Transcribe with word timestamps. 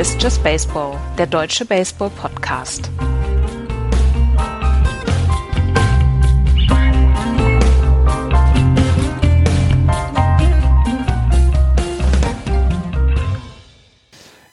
Ist 0.00 0.22
Just 0.22 0.42
Baseball, 0.42 0.98
der 1.18 1.26
deutsche 1.26 1.66
Baseball-Podcast. 1.66 2.90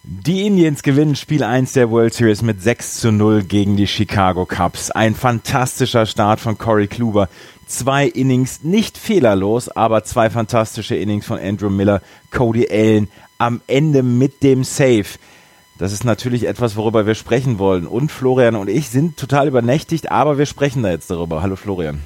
Die 0.03 0.45
Indians 0.45 0.83
gewinnen 0.83 1.15
Spiel 1.15 1.41
1 1.41 1.71
der 1.71 1.89
World 1.91 2.13
Series 2.13 2.41
mit 2.41 2.61
6 2.61 2.99
zu 2.99 3.13
0 3.13 3.43
gegen 3.43 3.77
die 3.77 3.87
Chicago 3.87 4.45
Cubs. 4.45 4.91
Ein 4.91 5.15
fantastischer 5.15 6.05
Start 6.05 6.41
von 6.41 6.57
Corey 6.57 6.87
Kluber. 6.87 7.29
Zwei 7.67 8.07
Innings, 8.07 8.65
nicht 8.65 8.97
fehlerlos, 8.97 9.69
aber 9.69 10.03
zwei 10.03 10.29
fantastische 10.29 10.97
Innings 10.97 11.25
von 11.25 11.39
Andrew 11.39 11.69
Miller, 11.69 12.01
Cody 12.31 12.67
Allen 12.69 13.07
am 13.37 13.61
Ende 13.67 14.03
mit 14.03 14.43
dem 14.43 14.65
Save. 14.65 15.05
Das 15.77 15.91
ist 15.91 16.03
natürlich 16.03 16.47
etwas, 16.47 16.75
worüber 16.75 17.05
wir 17.05 17.15
sprechen 17.15 17.59
wollen. 17.59 17.85
Und 17.85 18.11
Florian 18.11 18.55
und 18.55 18.69
ich 18.69 18.89
sind 18.89 19.17
total 19.17 19.47
übernächtigt, 19.47 20.11
aber 20.11 20.37
wir 20.37 20.45
sprechen 20.45 20.83
da 20.83 20.89
jetzt 20.89 21.09
darüber. 21.09 21.41
Hallo 21.41 21.55
Florian. 21.55 22.01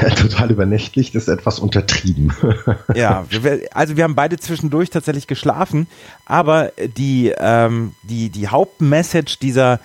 Ja, 0.00 0.10
total 0.10 0.50
übernächtlich, 0.50 1.10
das 1.10 1.22
ist 1.22 1.28
etwas 1.28 1.58
untertrieben. 1.58 2.34
ja, 2.94 3.24
also 3.72 3.96
wir 3.96 4.04
haben 4.04 4.14
beide 4.14 4.38
zwischendurch 4.38 4.90
tatsächlich 4.90 5.26
geschlafen, 5.26 5.86
aber 6.26 6.72
die, 6.98 7.32
ähm, 7.38 7.94
die, 8.02 8.28
die 8.28 8.48
Hauptmessage 8.48 9.38
dieser, 9.40 9.80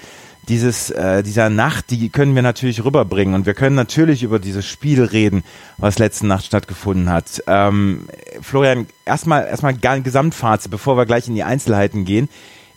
dieses, 0.50 0.90
äh, 0.90 1.24
dieser 1.24 1.50
Nacht, 1.50 1.92
die 1.92 2.10
können 2.10 2.36
wir 2.36 2.42
natürlich 2.42 2.84
rüberbringen 2.84 3.36
und 3.36 3.46
wir 3.46 3.54
können 3.54 3.76
natürlich 3.78 4.22
über 4.22 4.38
dieses 4.38 4.66
Spiel 4.66 5.02
reden, 5.02 5.46
was 5.78 5.98
letzte 5.98 6.28
Nacht 6.28 6.46
stattgefunden 6.46 7.10
hat. 7.10 7.42
Ähm, 7.48 8.10
Florian, 8.42 8.88
erstmal 9.06 9.46
erstmal 9.46 9.76
Gesamtfazit, 9.76 10.72
bevor 10.72 10.98
wir 10.98 11.06
gleich 11.06 11.30
in 11.30 11.36
die 11.36 11.44
Einzelheiten 11.44 12.04
gehen. 12.04 12.28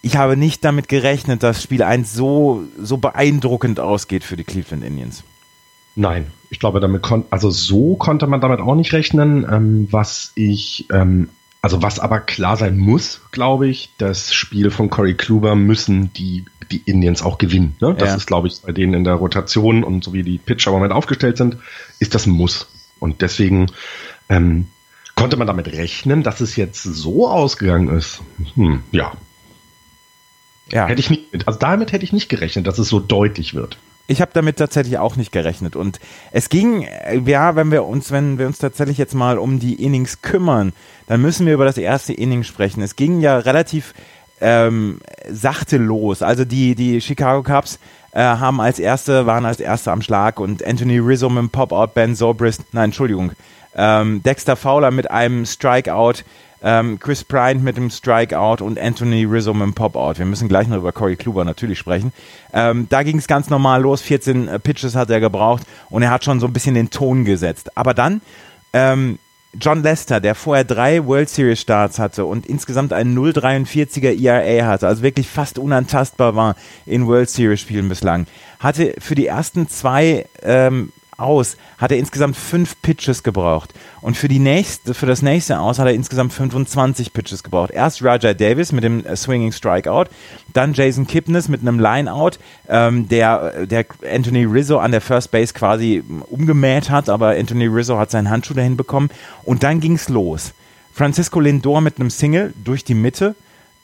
Ich 0.09 0.17
habe 0.17 0.39
nicht 0.39 0.65
damit 0.65 0.89
gerechnet, 0.89 1.43
dass 1.43 1.63
Spiel 1.63 1.83
1 1.83 2.15
so, 2.15 2.63
so 2.81 2.97
beeindruckend 2.97 3.79
ausgeht 3.79 4.25
für 4.25 4.39
die 4.39 4.45
Cleveland 4.45 4.83
Indians. 4.83 5.23
Nein, 5.97 6.29
ich 6.49 6.59
glaube, 6.59 6.81
damit 6.81 7.03
kon 7.03 7.27
also 7.29 7.51
so 7.51 7.95
konnte 7.97 8.27
man 8.27 8.41
damit 8.41 8.61
auch 8.61 8.75
nicht 8.75 8.95
rechnen. 8.95 9.47
Ähm, 9.53 9.87
was 9.91 10.33
ich, 10.35 10.87
ähm, 10.91 11.29
also 11.61 11.83
was 11.83 12.01
aber 12.01 12.21
klar 12.21 12.57
sein 12.57 12.79
muss, 12.79 13.21
glaube 13.33 13.69
ich, 13.69 13.91
das 13.99 14.33
Spiel 14.33 14.71
von 14.71 14.89
Corey 14.89 15.13
Kluber 15.13 15.55
müssen 15.57 16.11
die, 16.15 16.47
die 16.71 16.81
Indians 16.87 17.21
auch 17.21 17.37
gewinnen. 17.37 17.77
Ne? 17.79 17.95
Das 17.99 18.09
ja. 18.09 18.17
ist, 18.17 18.27
glaube 18.27 18.49
ich, 18.49 18.63
bei 18.63 18.73
denen 18.73 18.95
in 18.95 19.05
der 19.05 19.17
Rotation 19.17 19.85
und 19.85 20.05
so 20.05 20.15
wie 20.15 20.23
die 20.23 20.39
Pitcher 20.39 20.71
im 20.71 20.77
Moment 20.77 20.95
aufgestellt 20.95 21.37
sind, 21.37 21.59
ist 21.99 22.15
das 22.15 22.25
ein 22.25 22.33
Muss. 22.33 22.67
Und 22.99 23.21
deswegen 23.21 23.67
ähm, 24.31 24.69
konnte 25.17 25.37
man 25.37 25.47
damit 25.47 25.71
rechnen, 25.71 26.23
dass 26.23 26.41
es 26.41 26.57
jetzt 26.57 26.83
so 26.83 27.29
ausgegangen 27.29 27.95
ist. 27.95 28.23
Hm, 28.55 28.85
ja. 28.91 29.13
Ja. 30.71 30.87
Hätte 30.87 31.01
ich 31.01 31.11
nicht, 31.11 31.47
also 31.47 31.59
damit 31.59 31.93
hätte 31.93 32.05
ich 32.05 32.13
nicht 32.13 32.29
gerechnet, 32.29 32.67
dass 32.67 32.79
es 32.79 32.89
so 32.89 33.01
deutlich 33.01 33.55
wird. 33.55 33.79
Ich 34.07 34.23
habe 34.23 34.31
damit 34.33 34.57
tatsächlich 34.57 34.99
auch 34.99 35.17
nicht 35.17 35.33
gerechnet. 35.33 35.77
Und 35.77 36.01
es 36.33 36.49
ging, 36.49 36.83
äh, 36.83 37.21
ja, 37.27 37.57
wenn 37.57 37.71
wir 37.71 37.85
uns, 37.85 38.11
wenn 38.11 38.39
wir 38.39 38.47
uns 38.47 38.59
tatsächlich 38.59 38.99
jetzt 38.99 39.15
mal 39.15 39.39
um 39.39 39.59
die 39.59 39.83
Innings 39.83 40.23
kümmern, 40.23 40.73
dann 41.07 41.21
müssen 41.21 41.47
wir 41.47 41.55
über 41.55 41.67
das 41.67 41.79
erste 41.79 42.13
Inning 42.15 42.43
sprechen. 42.43 42.83
Es 42.83 42.97
ging 42.97 43.21
ja 43.21 43.39
relativ 43.39 43.95
ähm, 44.41 45.01
sachte 45.29 45.77
los. 45.77 46.23
Also 46.23 46.45
die, 46.45 46.75
die 46.75 47.01
Chicago 47.01 47.43
Cubs 47.43 47.79
äh, 48.13 48.21
haben 48.21 48.61
als 48.61 48.79
erste, 48.79 49.27
waren 49.27 49.45
als 49.45 49.61
erste 49.61 49.93
am 49.93 50.03
Schlag 50.03 50.41
und 50.41 50.65
Anthony 50.65 50.99
Rizzo 50.99 51.29
mit 51.29 51.39
dem 51.39 51.51
Pop-Out, 51.51 51.95
Ben 51.95 52.15
Zobrist, 52.15 52.63
nein, 52.73 52.87
Entschuldigung, 52.87 53.33
ähm, 53.75 54.23
Dexter 54.23 54.57
Fowler 54.57 54.91
mit 54.91 55.11
einem 55.11 55.45
Strikeout, 55.45 56.25
ähm, 56.63 56.99
Chris 56.99 57.25
Bryant 57.25 57.63
mit 57.63 57.77
dem 57.77 57.91
Strikeout 57.91 58.63
und 58.63 58.79
Anthony 58.79 59.25
Rizzo 59.25 59.55
mit 59.55 59.67
dem 59.67 59.75
Pop-Out. 59.75 60.19
Wir 60.19 60.27
müssen 60.27 60.49
gleich 60.49 60.69
noch 60.69 60.79
über 60.79 60.93
Corey 60.93 61.17
Kluber 61.17 61.45
natürlich 61.45 61.79
sprechen. 61.79 62.13
Ähm, 62.53 62.87
da 62.91 63.03
ging 63.03 63.19
es 63.19 63.27
ganz 63.27 63.51
normal 63.51 63.83
los. 63.83 64.01
14 64.03 64.49
äh, 64.49 64.59
Pitches 64.59 64.95
hat 64.95 65.11
er 65.11 65.21
gebraucht 65.21 65.63
und 65.91 66.03
er 66.03 66.11
hat 66.11 66.25
schon 66.25 66.41
so 66.41 66.47
ein 66.47 66.53
bisschen 66.53 66.75
den 66.75 66.91
Ton 66.91 67.25
gesetzt. 67.25 67.77
Aber 67.77 67.95
dann 67.95 68.21
ähm, 68.73 69.19
John 69.55 69.83
Lester, 69.83 70.21
der 70.21 70.35
vorher 70.35 70.65
drei 70.65 71.05
World 71.07 71.29
Series 71.29 71.61
Starts 71.61 71.99
hatte 71.99 72.27
und 72.27 72.47
insgesamt 72.47 72.93
einen 72.93 73.17
0,43er 73.17 74.23
ERA 74.23 74.67
hatte, 74.67 74.87
also 74.87 75.03
wirklich 75.03 75.27
fast 75.27 75.59
unantastbar 75.59 76.37
war 76.37 76.55
in 76.85 77.07
World 77.07 77.31
Series 77.31 77.61
Spielen 77.61 77.89
bislang, 77.89 78.27
hatte 78.61 78.95
für 78.99 79.15
die 79.15 79.27
ersten 79.27 79.69
zwei 79.69 80.27
ähm, 80.43 80.93
aus 81.19 81.57
hat 81.77 81.91
er 81.91 81.99
insgesamt 81.99 82.37
fünf 82.37 82.81
Pitches 82.81 83.23
gebraucht. 83.23 83.75
Und 84.01 84.17
für, 84.17 84.29
die 84.29 84.39
nächste, 84.39 84.95
für 84.95 85.07
das 85.07 85.21
nächste 85.21 85.59
Aus 85.59 85.79
hat 85.79 85.87
er 85.87 85.93
insgesamt 85.93 86.33
25 86.33 87.13
Pitches 87.13 87.43
gebraucht. 87.43 87.71
Erst 87.71 88.03
Raja 88.03 88.33
Davis 88.33 88.73
mit 88.73 88.85
dem 88.85 89.05
äh, 89.05 89.17
Swinging 89.17 89.53
Strikeout, 89.53 90.07
dann 90.53 90.73
Jason 90.73 91.07
Kipnis 91.07 91.49
mit 91.49 91.61
einem 91.61 91.81
Lineout, 91.81 92.39
ähm, 92.69 93.09
der, 93.09 93.67
der 93.67 93.85
Anthony 94.11 94.45
Rizzo 94.45 94.79
an 94.79 94.93
der 94.93 95.01
First 95.01 95.31
Base 95.31 95.53
quasi 95.53 96.03
umgemäht 96.31 96.89
hat, 96.89 97.09
aber 97.09 97.31
Anthony 97.31 97.67
Rizzo 97.67 97.99
hat 97.99 98.11
seinen 98.11 98.31
Handschuh 98.31 98.55
dahin 98.55 98.77
bekommen. 98.77 99.11
Und 99.45 99.63
dann 99.63 99.81
ging's 99.81 100.09
los. 100.09 100.55
Francisco 100.95 101.41
Lindor 101.41 101.81
mit 101.81 101.99
einem 101.99 102.11
Single 102.11 102.55
durch 102.65 102.85
die 102.85 102.95
Mitte. 102.95 103.35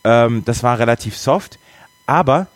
Ähm, 0.05 0.43
das 0.45 0.63
war 0.63 0.79
relativ 0.79 1.17
soft. 1.17 1.59
Aber 2.07 2.47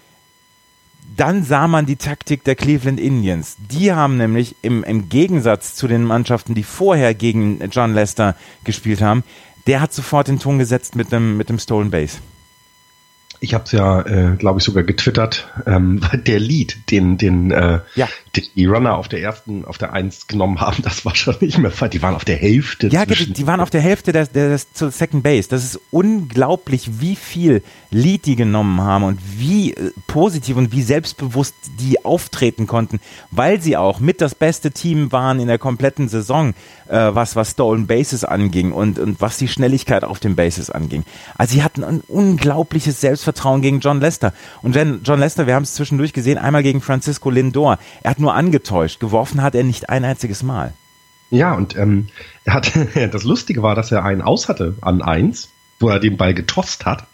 dann 1.17 1.45
sah 1.45 1.67
man 1.69 1.87
die 1.87 1.97
Taktik 1.97 2.45
der 2.45 2.55
Cleveland 2.55 3.01
Indians. 3.01 3.57
Die 3.71 3.93
haben 3.93 4.17
nämlich 4.17 4.57
im, 4.63 4.85
im 4.85 5.09
Gegensatz 5.09 5.75
zu 5.75 5.89
den 5.89 6.05
Mannschaften, 6.05 6.55
die 6.55 6.63
vorher 6.63 7.15
gegen 7.15 7.61
John 7.71 7.95
Lester 7.95 8.37
gespielt 8.65 9.01
haben, 9.01 9.25
der 9.67 9.81
hat 9.81 9.93
sofort 9.93 10.29
den 10.29 10.39
Ton 10.39 10.59
gesetzt 10.59 10.97
mit 10.97 11.13
dem, 11.13 11.37
mit 11.37 11.49
dem 11.49 11.59
Stolen 11.59 11.91
Base. 11.91 12.19
Ich 13.41 13.55
habe 13.55 13.65
es 13.65 13.73
ja, 13.73 14.01
äh, 14.01 14.37
glaube 14.37 14.59
ich, 14.59 14.65
sogar 14.65 14.83
getwittert. 14.83 15.49
Ähm, 15.67 16.01
der 16.13 16.41
Lied, 16.41 16.91
den, 16.91 17.19
den, 17.19 17.51
äh, 17.51 17.81
ja. 17.95 18.09
Die 18.41 18.67
Runner 18.67 18.97
auf 18.97 19.09
der 19.09 19.21
ersten, 19.21 19.65
auf 19.65 19.79
der 19.79 19.93
Eins 19.93 20.27
genommen 20.27 20.61
haben, 20.61 20.83
das 20.83 21.05
war 21.05 21.15
schon 21.15 21.37
nicht 21.41 21.59
mehr 21.59 21.71
Die 21.89 22.03
waren 22.03 22.15
auf 22.15 22.25
der 22.25 22.37
Hälfte. 22.37 22.89
Ja, 22.89 23.07
die, 23.07 23.33
die 23.33 23.47
waren 23.47 23.61
auf 23.61 23.71
der 23.71 23.81
Hälfte 23.81 24.13
der, 24.13 24.27
der, 24.27 24.49
der, 24.51 24.61
zur 24.73 24.91
Second 24.91 25.23
Base. 25.23 25.49
Das 25.49 25.65
ist 25.65 25.81
unglaublich, 25.91 27.01
wie 27.01 27.17
viel 27.17 27.63
Lied 27.91 28.27
die 28.27 28.37
genommen 28.37 28.81
haben 28.81 29.05
und 29.05 29.19
wie 29.39 29.73
äh, 29.73 29.93
positiv 30.07 30.57
und 30.57 30.73
wie 30.73 30.83
selbstbewusst 30.83 31.55
die 31.81 32.05
auftreten 32.05 32.67
konnten, 32.67 33.01
weil 33.31 33.61
sie 33.61 33.77
auch 33.77 34.01
mit 34.01 34.21
das 34.21 34.35
beste 34.35 34.71
Team 34.71 35.11
waren 35.13 35.41
in 35.41 35.49
der 35.49 35.59
kompletten 35.59 36.09
Saison, 36.09 36.55
äh, 36.89 37.15
was, 37.15 37.37
was 37.37 37.53
Stolen 37.53 37.87
Bases 37.87 38.25
anging 38.25 38.73
und, 38.73 38.99
und 38.99 39.21
was 39.21 39.39
die 39.39 39.49
Schnelligkeit 39.49 40.05
auf 40.05 40.21
den 40.21 40.37
Bases 40.37 40.71
anging. 40.71 41.05
Also 41.37 41.55
sie 41.55 41.63
hatten 41.63 41.85
ein 41.85 42.01
unglaubliches 42.07 43.01
Selbstvertrauen 43.01 43.63
gegen 43.63 43.81
John 43.81 44.01
Lester. 44.01 44.33
Und 44.63 44.77
John 44.77 45.21
Lester, 45.21 45.47
wir 45.47 45.55
haben 45.55 45.63
es 45.63 45.75
zwischendurch 45.75 46.13
gesehen, 46.13 46.39
einmal 46.39 46.63
gegen 46.63 46.81
Francisco 46.81 47.31
Lindor. 47.31 47.79
Er 48.03 48.11
hat 48.11 48.19
nur 48.19 48.28
angetäuscht. 48.35 49.01
Geworfen 49.01 49.43
hat 49.43 49.55
er 49.55 49.65
nicht 49.65 49.89
ein 49.89 50.05
einziges 50.05 50.43
Mal. 50.43 50.73
Ja, 51.31 51.55
und 51.55 51.77
ähm, 51.77 52.09
er 52.45 52.55
hat, 52.55 52.73
das 53.13 53.25
Lustige 53.25 53.63
war, 53.63 53.75
dass 53.75 53.93
er 53.93 54.05
einen 54.05 54.23
aus 54.23 54.49
hatte 54.49 54.77
an 54.81 55.03
eins, 55.03 55.51
wo 55.79 55.89
er 55.89 56.01
den 56.01 56.17
Ball 56.17 56.35
getost 56.35 56.87
hat. 56.87 57.07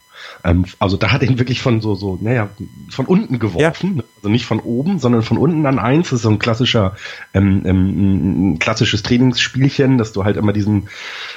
Ähm, 0.44 0.64
also 0.78 0.96
da 0.96 1.12
hat 1.12 1.22
er 1.22 1.28
ihn 1.28 1.38
wirklich 1.38 1.60
von 1.60 1.80
so, 1.80 1.94
so, 1.94 2.18
naja, 2.20 2.48
von 2.90 3.06
unten 3.06 3.38
geworfen. 3.38 3.96
Ja. 3.96 4.04
Also 4.16 4.28
nicht 4.28 4.46
von 4.46 4.60
oben, 4.60 4.98
sondern 4.98 5.22
von 5.22 5.38
unten 5.38 5.64
an 5.66 5.78
eins. 5.78 6.10
Das 6.10 6.18
ist 6.18 6.22
so 6.22 6.30
ein 6.30 6.38
klassischer, 6.38 6.96
ähm, 7.32 7.62
ähm, 7.64 8.52
ein 8.52 8.58
klassisches 8.58 9.02
Trainingsspielchen, 9.02 9.98
dass 9.98 10.12
du 10.12 10.24
halt 10.24 10.36
immer 10.36 10.52
diesen 10.52 10.88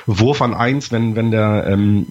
Wurf 0.06 0.42
an 0.42 0.54
eins, 0.54 0.92
wenn, 0.92 1.16
wenn 1.16 1.32
der, 1.32 1.68
ähm, 1.68 2.08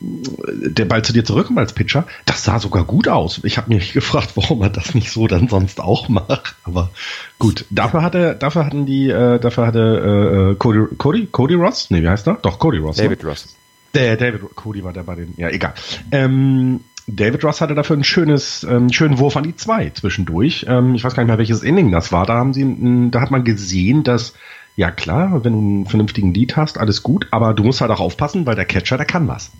der 0.48 0.84
Ball 0.84 1.02
zu 1.02 1.12
dir 1.12 1.24
zurückkommt 1.24 1.58
als 1.58 1.72
Pitcher, 1.72 2.06
das 2.24 2.44
sah 2.44 2.58
sogar 2.58 2.84
gut 2.84 3.08
aus. 3.08 3.40
Ich 3.44 3.58
habe 3.58 3.74
mich 3.74 3.92
gefragt, 3.92 4.32
warum 4.34 4.62
er 4.62 4.70
das 4.70 4.94
nicht 4.94 5.10
so 5.10 5.26
dann 5.26 5.48
sonst 5.48 5.80
auch 5.80 6.08
macht. 6.08 6.56
Aber 6.64 6.90
gut, 7.38 7.64
dafür 7.70 8.02
hatte, 8.02 8.36
dafür 8.38 8.64
hatten 8.64 8.86
die, 8.86 9.10
äh, 9.10 9.38
dafür 9.38 9.66
hatte 9.66 10.52
äh, 10.52 10.54
Cody, 10.56 10.94
Cody, 10.96 11.26
Cody 11.26 11.54
Ross? 11.54 11.90
Nee, 11.90 12.02
wie 12.02 12.08
heißt 12.08 12.26
er? 12.26 12.38
Doch, 12.42 12.58
Cody 12.58 12.78
Ross. 12.78 12.96
Ne? 12.96 13.04
David 13.04 13.22
ne? 13.22 13.28
Ross. 13.30 13.56
Der 13.96 14.16
David 14.16 14.54
Cody 14.54 14.84
war 14.84 14.92
der 14.92 15.02
bei 15.02 15.14
den, 15.14 15.34
ja, 15.36 15.48
egal. 15.48 15.74
Ähm, 16.12 16.80
David 17.06 17.44
Ross 17.44 17.60
hatte 17.60 17.74
dafür 17.74 17.96
ein 17.96 18.04
schönes, 18.04 18.64
ähm, 18.68 18.92
schönen 18.92 19.18
Wurf 19.18 19.36
an 19.36 19.44
die 19.44 19.56
zwei 19.56 19.90
zwischendurch. 19.90 20.66
Ähm, 20.68 20.94
ich 20.94 21.04
weiß 21.04 21.14
gar 21.14 21.22
nicht 21.22 21.28
mehr, 21.28 21.38
welches 21.38 21.62
Inning 21.62 21.92
das 21.92 22.12
war. 22.12 22.26
Da 22.26 22.34
haben 22.34 22.52
sie, 22.52 23.10
da 23.10 23.20
hat 23.20 23.30
man 23.30 23.44
gesehen, 23.44 24.02
dass, 24.02 24.34
ja 24.74 24.90
klar, 24.90 25.44
wenn 25.44 25.52
du 25.52 25.58
einen 25.58 25.86
vernünftigen 25.86 26.34
Lead 26.34 26.56
hast, 26.56 26.78
alles 26.78 27.02
gut, 27.02 27.28
aber 27.30 27.54
du 27.54 27.62
musst 27.62 27.80
halt 27.80 27.90
auch 27.90 28.00
aufpassen, 28.00 28.44
weil 28.44 28.56
der 28.56 28.64
Catcher, 28.64 28.96
der 28.96 29.06
kann 29.06 29.28
was. 29.28 29.52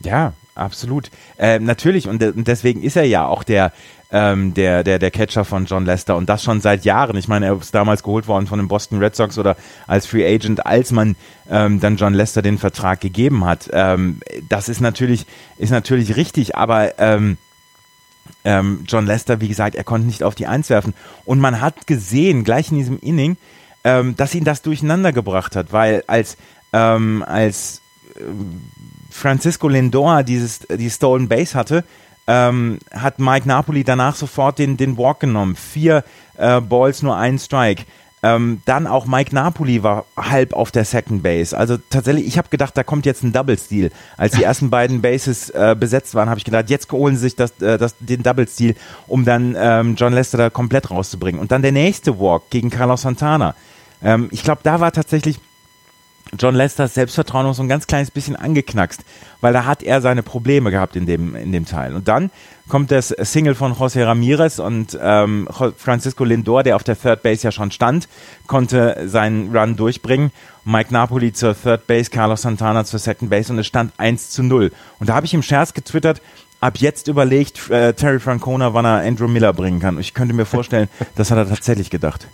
Ja, 0.00 0.32
absolut. 0.54 1.10
Äh, 1.38 1.60
natürlich, 1.60 2.08
und, 2.08 2.22
und 2.22 2.48
deswegen 2.48 2.82
ist 2.82 2.96
er 2.96 3.04
ja 3.04 3.26
auch 3.26 3.44
der, 3.44 3.72
ähm, 4.12 4.52
der, 4.52 4.84
der, 4.84 4.98
der 4.98 5.10
Catcher 5.10 5.44
von 5.44 5.64
John 5.64 5.86
Lester 5.86 6.16
und 6.16 6.28
das 6.28 6.44
schon 6.44 6.60
seit 6.60 6.84
Jahren. 6.84 7.16
Ich 7.16 7.28
meine, 7.28 7.46
er 7.46 7.58
ist 7.58 7.74
damals 7.74 8.02
geholt 8.02 8.28
worden 8.28 8.46
von 8.46 8.58
den 8.58 8.68
Boston 8.68 8.98
Red 8.98 9.16
Sox 9.16 9.38
oder 9.38 9.56
als 9.86 10.06
Free 10.06 10.26
Agent, 10.26 10.66
als 10.66 10.92
man 10.92 11.16
ähm, 11.50 11.80
dann 11.80 11.96
John 11.96 12.12
Lester 12.12 12.42
den 12.42 12.58
Vertrag 12.58 13.00
gegeben 13.00 13.46
hat. 13.46 13.70
Ähm, 13.72 14.20
das 14.48 14.68
ist 14.68 14.80
natürlich, 14.80 15.26
ist 15.56 15.70
natürlich 15.70 16.16
richtig, 16.16 16.54
aber 16.56 16.98
ähm, 16.98 17.38
ähm, 18.44 18.84
John 18.86 19.06
Lester, 19.06 19.40
wie 19.40 19.48
gesagt, 19.48 19.74
er 19.74 19.84
konnte 19.84 20.06
nicht 20.06 20.22
auf 20.22 20.34
die 20.34 20.46
Eins 20.46 20.68
werfen. 20.68 20.92
Und 21.24 21.40
man 21.40 21.62
hat 21.62 21.86
gesehen, 21.86 22.44
gleich 22.44 22.70
in 22.70 22.78
diesem 22.78 22.98
Inning, 23.00 23.38
ähm, 23.82 24.14
dass 24.16 24.34
ihn 24.34 24.44
das 24.44 24.60
durcheinander 24.60 25.12
gebracht 25.12 25.56
hat, 25.56 25.72
weil 25.72 26.04
als, 26.06 26.36
ähm, 26.74 27.24
als 27.26 27.80
äh, 28.16 28.20
Francisco 29.10 29.68
Lindor 29.68 30.22
dieses, 30.22 30.60
die 30.60 30.90
Stolen 30.90 31.28
Base 31.28 31.54
hatte, 31.54 31.84
ähm, 32.26 32.78
hat 32.92 33.18
Mike 33.18 33.48
Napoli 33.48 33.84
danach 33.84 34.14
sofort 34.14 34.58
den, 34.58 34.76
den 34.76 34.96
Walk 34.96 35.20
genommen. 35.20 35.56
Vier 35.56 36.04
äh, 36.36 36.60
Balls, 36.60 37.02
nur 37.02 37.16
ein 37.16 37.38
Strike. 37.38 37.84
Ähm, 38.24 38.62
dann 38.66 38.86
auch 38.86 39.06
Mike 39.06 39.34
Napoli 39.34 39.82
war 39.82 40.04
halb 40.16 40.52
auf 40.52 40.70
der 40.70 40.84
Second 40.84 41.24
Base. 41.24 41.58
Also 41.58 41.76
tatsächlich, 41.90 42.24
ich 42.24 42.38
habe 42.38 42.48
gedacht, 42.50 42.76
da 42.76 42.84
kommt 42.84 43.04
jetzt 43.04 43.24
ein 43.24 43.32
Double 43.32 43.58
Steal. 43.58 43.90
Als 44.16 44.34
die 44.36 44.42
ersten 44.44 44.70
beiden 44.70 45.02
Bases 45.02 45.50
äh, 45.50 45.74
besetzt 45.78 46.14
waren, 46.14 46.28
habe 46.28 46.38
ich 46.38 46.44
gedacht, 46.44 46.70
jetzt 46.70 46.90
holen 46.92 47.16
sie 47.16 47.22
sich 47.22 47.36
das, 47.36 47.60
äh, 47.60 47.78
das, 47.78 47.96
den 47.98 48.22
Double 48.22 48.46
Steal, 48.46 48.76
um 49.08 49.24
dann 49.24 49.56
ähm, 49.58 49.96
John 49.96 50.12
Lester 50.12 50.38
da 50.38 50.50
komplett 50.50 50.90
rauszubringen. 50.92 51.40
Und 51.40 51.50
dann 51.50 51.62
der 51.62 51.72
nächste 51.72 52.20
Walk 52.20 52.48
gegen 52.50 52.70
Carlos 52.70 53.02
Santana. 53.02 53.56
Ähm, 54.04 54.28
ich 54.30 54.44
glaube, 54.44 54.60
da 54.62 54.78
war 54.78 54.92
tatsächlich 54.92 55.40
John 56.38 56.54
Lesters 56.54 56.94
Selbstvertrauen 56.94 57.44
noch 57.44 57.54
so 57.54 57.62
ein 57.62 57.68
ganz 57.68 57.86
kleines 57.86 58.10
bisschen 58.10 58.36
angeknackst, 58.36 59.02
weil 59.42 59.52
da 59.52 59.66
hat 59.66 59.82
er 59.82 60.00
seine 60.00 60.22
Probleme 60.22 60.70
gehabt 60.70 60.96
in 60.96 61.04
dem, 61.04 61.36
in 61.36 61.52
dem 61.52 61.66
Teil. 61.66 61.94
Und 61.94 62.08
dann 62.08 62.30
kommt 62.68 62.90
das 62.90 63.08
Single 63.08 63.54
von 63.54 63.74
José 63.74 64.06
Ramirez 64.06 64.58
und 64.58 64.98
ähm, 65.00 65.46
Francisco 65.76 66.24
Lindor, 66.24 66.62
der 66.62 66.76
auf 66.76 66.84
der 66.84 66.98
Third 66.98 67.22
Base 67.22 67.44
ja 67.44 67.52
schon 67.52 67.70
stand, 67.70 68.08
konnte 68.46 69.02
seinen 69.06 69.54
Run 69.54 69.76
durchbringen. 69.76 70.30
Mike 70.64 70.90
Napoli 70.90 71.34
zur 71.34 71.54
Third 71.54 71.86
Base, 71.86 72.10
Carlos 72.10 72.42
Santana 72.42 72.86
zur 72.86 72.98
Second 72.98 73.28
Base 73.28 73.52
und 73.52 73.58
es 73.58 73.66
stand 73.66 73.92
1 73.98 74.30
zu 74.30 74.42
0. 74.42 74.72
Und 75.00 75.10
da 75.10 75.14
habe 75.14 75.26
ich 75.26 75.34
im 75.34 75.42
Scherz 75.42 75.74
getwittert, 75.74 76.22
ab 76.60 76.78
jetzt 76.78 77.08
überlegt 77.08 77.68
äh, 77.68 77.92
Terry 77.92 78.20
Francona, 78.20 78.72
wann 78.72 78.86
er 78.86 79.00
Andrew 79.02 79.28
Miller 79.28 79.52
bringen 79.52 79.80
kann. 79.80 79.96
Und 79.96 80.00
ich 80.00 80.14
könnte 80.14 80.32
mir 80.32 80.46
vorstellen, 80.46 80.88
das 81.14 81.30
hat 81.30 81.36
er 81.36 81.48
tatsächlich 81.48 81.90
gedacht. 81.90 82.26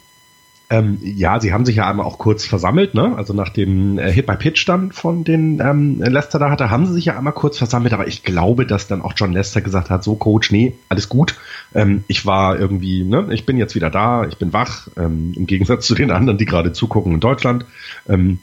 Ähm, 0.71 0.99
ja, 1.03 1.41
sie 1.41 1.53
haben 1.53 1.65
sich 1.65 1.77
ja 1.77 1.89
einmal 1.89 2.05
auch 2.05 2.19
kurz 2.19 2.45
versammelt, 2.45 2.93
ne? 2.93 3.15
Also 3.17 3.33
nach 3.33 3.49
dem 3.49 3.99
äh, 3.99 4.13
Hit 4.13 4.27
by 4.27 4.37
Pitch 4.37 4.69
dann 4.69 4.93
von 4.93 5.25
den 5.25 5.61
ähm, 5.61 6.03
Lester 6.03 6.39
da 6.39 6.51
hatte, 6.51 6.69
haben 6.69 6.85
sie 6.85 6.93
sich 6.93 7.07
ja 7.07 7.17
einmal 7.17 7.33
kurz 7.33 7.57
versammelt, 7.57 7.95
aber 7.95 8.07
ich 8.07 8.23
glaube, 8.23 8.67
dass 8.67 8.87
dann 8.87 9.01
auch 9.01 9.15
John 9.17 9.33
Lester 9.33 9.63
gesagt 9.63 9.89
hat, 9.89 10.05
so 10.05 10.15
Coach, 10.17 10.51
nee, 10.51 10.75
alles 10.91 11.09
gut. 11.09 11.37
Ähm, 11.75 12.05
ich 12.07 12.27
war 12.27 12.59
irgendwie, 12.59 13.03
ne, 13.03 13.29
ich 13.31 13.47
bin 13.47 13.57
jetzt 13.57 13.75
wieder 13.75 13.89
da, 13.89 14.25
ich 14.25 14.37
bin 14.37 14.53
wach, 14.53 14.89
ähm, 14.99 15.33
im 15.35 15.47
Gegensatz 15.47 15.87
zu 15.87 15.95
den 15.95 16.11
anderen, 16.11 16.37
die 16.39 16.45
gerade 16.45 16.73
zugucken 16.73 17.15
in 17.15 17.21
Deutschland. 17.21 17.65
Ähm, 18.07 18.39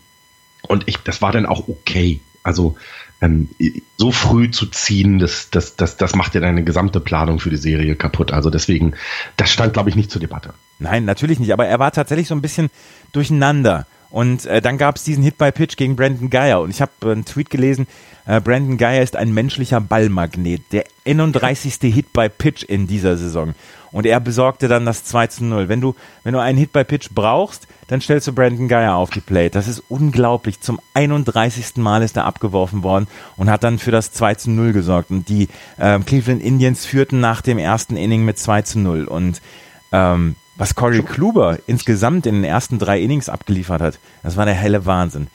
und 0.67 0.87
ich, 0.87 0.97
das 0.97 1.21
war 1.21 1.31
dann 1.31 1.45
auch 1.45 1.67
okay. 1.67 2.21
Also 2.41 2.75
ähm, 3.21 3.49
so 3.97 4.11
früh 4.11 4.51
zu 4.51 4.67
ziehen, 4.67 5.19
das, 5.19 5.49
das, 5.49 5.75
das, 5.75 5.97
das 5.97 6.15
macht 6.15 6.35
ja 6.35 6.41
deine 6.41 6.63
gesamte 6.63 6.99
Planung 6.99 7.39
für 7.39 7.49
die 7.49 7.57
Serie 7.57 7.95
kaputt. 7.95 8.31
Also 8.31 8.49
deswegen, 8.49 8.93
das 9.37 9.51
stand, 9.51 9.73
glaube 9.73 9.89
ich, 9.89 9.95
nicht 9.95 10.11
zur 10.11 10.21
Debatte. 10.21 10.53
Nein, 10.79 11.05
natürlich 11.05 11.39
nicht, 11.39 11.53
aber 11.53 11.65
er 11.65 11.79
war 11.79 11.91
tatsächlich 11.91 12.27
so 12.27 12.35
ein 12.35 12.41
bisschen 12.41 12.69
durcheinander. 13.13 13.87
Und 14.15 14.45
äh, 14.45 14.61
dann 14.61 14.77
gab 14.77 14.95
es 14.95 15.03
diesen 15.03 15.23
Hit 15.23 15.37
by 15.37 15.51
Pitch 15.51 15.75
gegen 15.75 15.97
Brandon 15.97 16.29
Geyer. 16.29 16.61
Und 16.61 16.69
ich 16.69 16.81
habe 16.81 16.93
äh, 17.03 17.11
einen 17.11 17.25
Tweet 17.25 17.49
gelesen, 17.49 17.85
äh, 18.25 18.39
Brandon 18.39 18.77
Geyer 18.77 19.03
ist 19.03 19.17
ein 19.17 19.33
menschlicher 19.33 19.81
Ballmagnet. 19.81 20.61
Der 20.71 20.85
31. 21.05 21.79
Hit 21.93 22.13
by 22.13 22.29
Pitch 22.29 22.63
in 22.63 22.87
dieser 22.87 23.17
Saison. 23.17 23.55
Und 23.91 24.05
er 24.05 24.21
besorgte 24.21 24.69
dann 24.69 24.85
das 24.85 25.03
2 25.03 25.27
zu 25.27 25.43
0. 25.43 25.67
Wenn 25.67 25.81
du, 25.81 25.95
wenn 26.23 26.31
du 26.31 26.39
einen 26.39 26.57
Hit 26.57 26.71
by 26.71 26.85
Pitch 26.85 27.09
brauchst, 27.13 27.67
dann 27.89 27.99
stellst 27.99 28.25
du 28.27 28.31
Brandon 28.31 28.69
Geyer 28.69 28.95
auf 28.95 29.09
die 29.09 29.19
Plate. 29.19 29.49
Das 29.49 29.67
ist 29.67 29.83
unglaublich. 29.89 30.61
Zum 30.61 30.79
31. 30.93 31.75
Mal 31.75 32.01
ist 32.01 32.15
er 32.15 32.23
abgeworfen 32.23 32.83
worden 32.83 33.07
und 33.35 33.49
hat 33.49 33.65
dann 33.65 33.79
für 33.79 33.91
das 33.91 34.13
2 34.13 34.35
zu 34.35 34.49
0 34.49 34.71
gesorgt. 34.71 35.11
Und 35.11 35.27
die 35.27 35.49
äh, 35.75 35.99
Cleveland 35.99 36.41
Indians 36.41 36.85
führten 36.85 37.19
nach 37.19 37.41
dem 37.41 37.57
ersten 37.57 37.97
Inning 37.97 38.23
mit 38.23 38.39
2 38.39 38.61
zu 38.61 38.79
0. 38.79 39.09
Und 39.09 39.41
ähm, 39.91 40.37
was 40.55 40.75
Corey 40.75 41.03
Kluber 41.03 41.59
insgesamt 41.67 42.25
in 42.25 42.35
den 42.35 42.43
ersten 42.43 42.79
drei 42.79 43.01
Innings 43.01 43.29
abgeliefert 43.29 43.81
hat, 43.81 43.99
das 44.23 44.37
war 44.37 44.45
der 44.45 44.53
helle 44.53 44.85
Wahnsinn. 44.85 45.27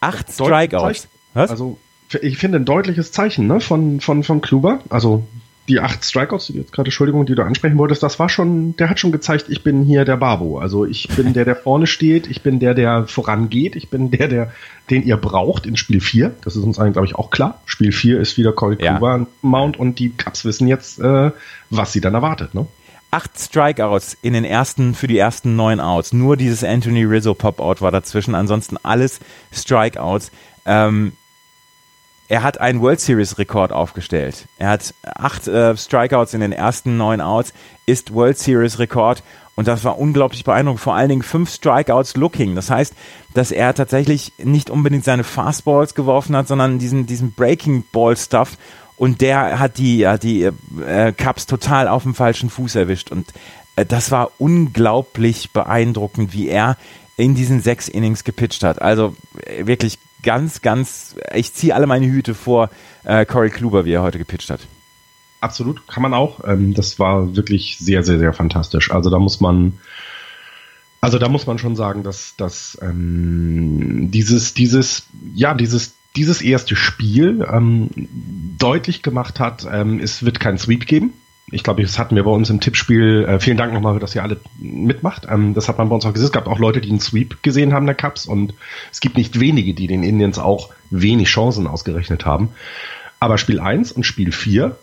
Acht 0.00 0.32
Strikeouts. 0.32 1.08
Was? 1.34 1.50
Also 1.50 1.78
ich 2.22 2.38
finde 2.38 2.58
ein 2.58 2.64
deutliches 2.64 3.12
Zeichen 3.12 3.46
ne, 3.46 3.60
von, 3.60 4.00
von, 4.00 4.22
von 4.22 4.40
Kluber. 4.40 4.80
Also 4.88 5.24
die 5.68 5.80
acht 5.80 6.04
Strikeouts, 6.04 6.46
die 6.46 6.54
jetzt 6.54 6.72
gerade, 6.72 6.86
Entschuldigung, 6.86 7.26
die 7.26 7.34
du 7.34 7.42
ansprechen 7.42 7.76
wolltest, 7.76 8.02
das 8.02 8.18
war 8.18 8.28
schon, 8.28 8.74
der 8.76 8.88
hat 8.88 8.98
schon 8.98 9.12
gezeigt, 9.12 9.46
ich 9.48 9.62
bin 9.62 9.84
hier 9.84 10.06
der 10.06 10.16
Babo. 10.16 10.58
Also 10.58 10.86
ich 10.86 11.08
bin 11.08 11.34
der, 11.34 11.44
der 11.44 11.56
vorne 11.56 11.86
steht, 11.86 12.26
ich 12.26 12.42
bin 12.42 12.58
der, 12.58 12.74
der 12.74 13.06
vorangeht, 13.06 13.76
ich 13.76 13.90
bin 13.90 14.10
der, 14.10 14.28
der, 14.28 14.52
den 14.88 15.02
ihr 15.04 15.18
braucht 15.18 15.66
in 15.66 15.76
Spiel 15.76 16.00
4. 16.00 16.34
Das 16.42 16.56
ist 16.56 16.64
uns 16.64 16.78
eigentlich, 16.78 16.94
glaube 16.94 17.06
ich, 17.06 17.14
auch 17.16 17.30
klar. 17.30 17.60
Spiel 17.66 17.92
4 17.92 18.18
ist 18.18 18.38
wieder 18.38 18.52
Corey 18.52 18.78
ja. 18.80 18.92
Kluber 18.92 19.26
Mount 19.42 19.78
und 19.78 19.98
die 19.98 20.10
Cups 20.10 20.46
wissen 20.46 20.66
jetzt, 20.66 21.00
äh, 21.00 21.30
was 21.68 21.92
sie 21.92 22.00
dann 22.00 22.14
erwartet. 22.14 22.54
Ne? 22.54 22.66
Acht 23.10 23.38
Strikeouts 23.38 24.16
in 24.22 24.32
den 24.34 24.44
ersten, 24.44 24.94
für 24.94 25.06
die 25.06 25.18
ersten 25.18 25.56
neun 25.56 25.80
Outs. 25.80 26.12
Nur 26.12 26.36
dieses 26.36 26.64
Anthony 26.64 27.04
Rizzo 27.04 27.34
Pop-Out 27.34 27.80
war 27.80 27.90
dazwischen, 27.90 28.34
ansonsten 28.34 28.76
alles 28.82 29.20
Strikeouts. 29.52 30.30
Ähm, 30.66 31.12
er 32.28 32.42
hat 32.42 32.60
einen 32.60 32.82
World 32.82 33.00
Series 33.00 33.38
Rekord 33.38 33.72
aufgestellt. 33.72 34.46
Er 34.58 34.68
hat 34.68 34.94
acht 35.02 35.48
äh, 35.48 35.74
Strikeouts 35.76 36.34
in 36.34 36.40
den 36.40 36.52
ersten 36.52 36.98
neun 36.98 37.22
Outs, 37.22 37.54
ist 37.86 38.12
World 38.12 38.38
Series 38.38 38.78
Rekord 38.78 39.22
und 39.56 39.66
das 39.66 39.82
war 39.82 39.98
unglaublich 39.98 40.44
beeindruckend. 40.44 40.82
Vor 40.82 40.94
allen 40.94 41.08
Dingen 41.08 41.22
fünf 41.22 41.50
Strikeouts 41.50 42.16
looking. 42.16 42.54
Das 42.54 42.70
heißt, 42.70 42.94
dass 43.32 43.50
er 43.50 43.74
tatsächlich 43.74 44.32
nicht 44.38 44.68
unbedingt 44.68 45.04
seine 45.04 45.24
Fastballs 45.24 45.94
geworfen 45.94 46.36
hat, 46.36 46.46
sondern 46.46 46.78
diesen, 46.78 47.06
diesen 47.06 47.32
Breaking 47.32 47.82
Ball 47.90 48.16
Stuff 48.16 48.58
und 48.98 49.20
der 49.20 49.58
hat 49.58 49.78
die, 49.78 50.06
hat 50.06 50.22
die 50.22 50.50
äh, 50.86 51.12
Cups 51.12 51.46
total 51.46 51.88
auf 51.88 52.02
dem 52.02 52.14
falschen 52.14 52.50
Fuß 52.50 52.74
erwischt 52.74 53.10
und 53.10 53.32
äh, 53.76 53.86
das 53.86 54.10
war 54.10 54.32
unglaublich 54.38 55.50
beeindruckend, 55.52 56.32
wie 56.32 56.48
er 56.48 56.76
in 57.16 57.34
diesen 57.34 57.60
sechs 57.60 57.88
Innings 57.88 58.24
gepitcht 58.24 58.62
hat. 58.62 58.82
Also 58.82 59.16
äh, 59.44 59.66
wirklich 59.66 59.98
ganz, 60.22 60.62
ganz, 60.62 61.16
ich 61.34 61.54
ziehe 61.54 61.74
alle 61.74 61.86
meine 61.86 62.06
Hüte 62.06 62.34
vor 62.34 62.70
äh, 63.04 63.24
Corey 63.24 63.50
Kluber, 63.50 63.84
wie 63.84 63.92
er 63.92 64.02
heute 64.02 64.18
gepitcht 64.18 64.50
hat. 64.50 64.60
Absolut, 65.40 65.86
kann 65.86 66.02
man 66.02 66.14
auch. 66.14 66.40
Ähm, 66.44 66.74
das 66.74 66.98
war 66.98 67.36
wirklich 67.36 67.78
sehr, 67.78 68.02
sehr, 68.02 68.18
sehr 68.18 68.32
fantastisch. 68.32 68.90
Also 68.90 69.10
da 69.10 69.18
muss 69.18 69.40
man, 69.40 69.78
also 71.00 71.18
da 71.18 71.28
muss 71.28 71.46
man 71.46 71.58
schon 71.58 71.76
sagen, 71.76 72.02
dass, 72.02 72.34
dass 72.36 72.76
ähm, 72.82 74.10
dieses, 74.10 74.54
dieses, 74.54 75.04
ja, 75.34 75.54
dieses 75.54 75.94
dieses 76.18 76.42
erste 76.42 76.74
Spiel 76.74 77.46
ähm, 77.50 77.88
deutlich 78.58 79.02
gemacht 79.02 79.38
hat, 79.38 79.66
ähm, 79.70 80.00
es 80.00 80.24
wird 80.24 80.40
kein 80.40 80.58
Sweep 80.58 80.86
geben. 80.86 81.12
Ich 81.50 81.62
glaube, 81.62 81.80
das 81.80 81.98
hatten 81.98 82.16
wir 82.16 82.24
bei 82.24 82.30
uns 82.30 82.50
im 82.50 82.60
Tippspiel. 82.60 83.24
Äh, 83.24 83.40
vielen 83.40 83.56
Dank 83.56 83.72
nochmal, 83.72 84.00
dass 84.00 84.16
ihr 84.16 84.24
alle 84.24 84.40
mitmacht. 84.58 85.28
Ähm, 85.30 85.54
das 85.54 85.68
hat 85.68 85.78
man 85.78 85.88
bei 85.88 85.94
uns 85.94 86.04
auch 86.04 86.12
gesehen. 86.12 86.26
Es 86.26 86.32
gab 86.32 86.48
auch 86.48 86.58
Leute, 86.58 86.80
die 86.80 86.90
einen 86.90 87.00
Sweep 87.00 87.40
gesehen 87.42 87.72
haben 87.72 87.86
der 87.86 87.94
Cups 87.94 88.26
und 88.26 88.52
es 88.90 89.00
gibt 89.00 89.16
nicht 89.16 89.38
wenige, 89.38 89.74
die 89.74 89.86
den 89.86 90.02
Indians 90.02 90.40
auch 90.40 90.70
wenig 90.90 91.28
Chancen 91.28 91.68
ausgerechnet 91.68 92.26
haben. 92.26 92.50
Aber 93.20 93.38
Spiel 93.38 93.60
1 93.60 93.92
und 93.92 94.04
Spiel 94.04 94.32
4 94.32 94.76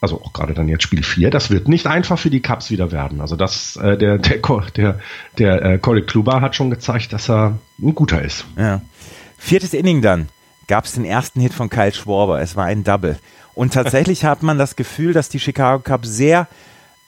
also 0.00 0.20
auch 0.20 0.34
gerade 0.34 0.52
dann 0.52 0.68
jetzt 0.68 0.82
Spiel 0.82 1.02
4, 1.02 1.30
das 1.30 1.50
wird 1.50 1.66
nicht 1.66 1.86
einfach 1.86 2.18
für 2.18 2.28
die 2.28 2.40
Cups 2.40 2.70
wieder 2.70 2.92
werden. 2.92 3.22
Also 3.22 3.36
das, 3.36 3.76
äh, 3.76 3.96
der, 3.96 4.18
der, 4.18 4.38
der, 4.76 5.00
der 5.38 5.62
äh, 5.62 5.78
Corey 5.78 6.02
Kluber 6.02 6.42
hat 6.42 6.54
schon 6.54 6.68
gezeigt, 6.68 7.14
dass 7.14 7.30
er 7.30 7.58
ein 7.80 7.94
guter 7.94 8.20
ist. 8.20 8.44
Ja. 8.58 8.82
Viertes 9.38 9.72
Inning 9.72 10.02
dann 10.02 10.28
gab 10.66 10.84
es 10.84 10.92
den 10.92 11.04
ersten 11.04 11.40
Hit 11.40 11.54
von 11.54 11.70
Kyle 11.70 11.92
Schwarber. 11.92 12.40
Es 12.40 12.56
war 12.56 12.64
ein 12.64 12.84
Double. 12.84 13.18
Und 13.54 13.72
tatsächlich 13.74 14.24
hat 14.24 14.42
man 14.42 14.58
das 14.58 14.76
Gefühl, 14.76 15.12
dass 15.12 15.28
die 15.28 15.40
Chicago 15.40 15.82
Cubs 15.82 16.08
sehr 16.08 16.48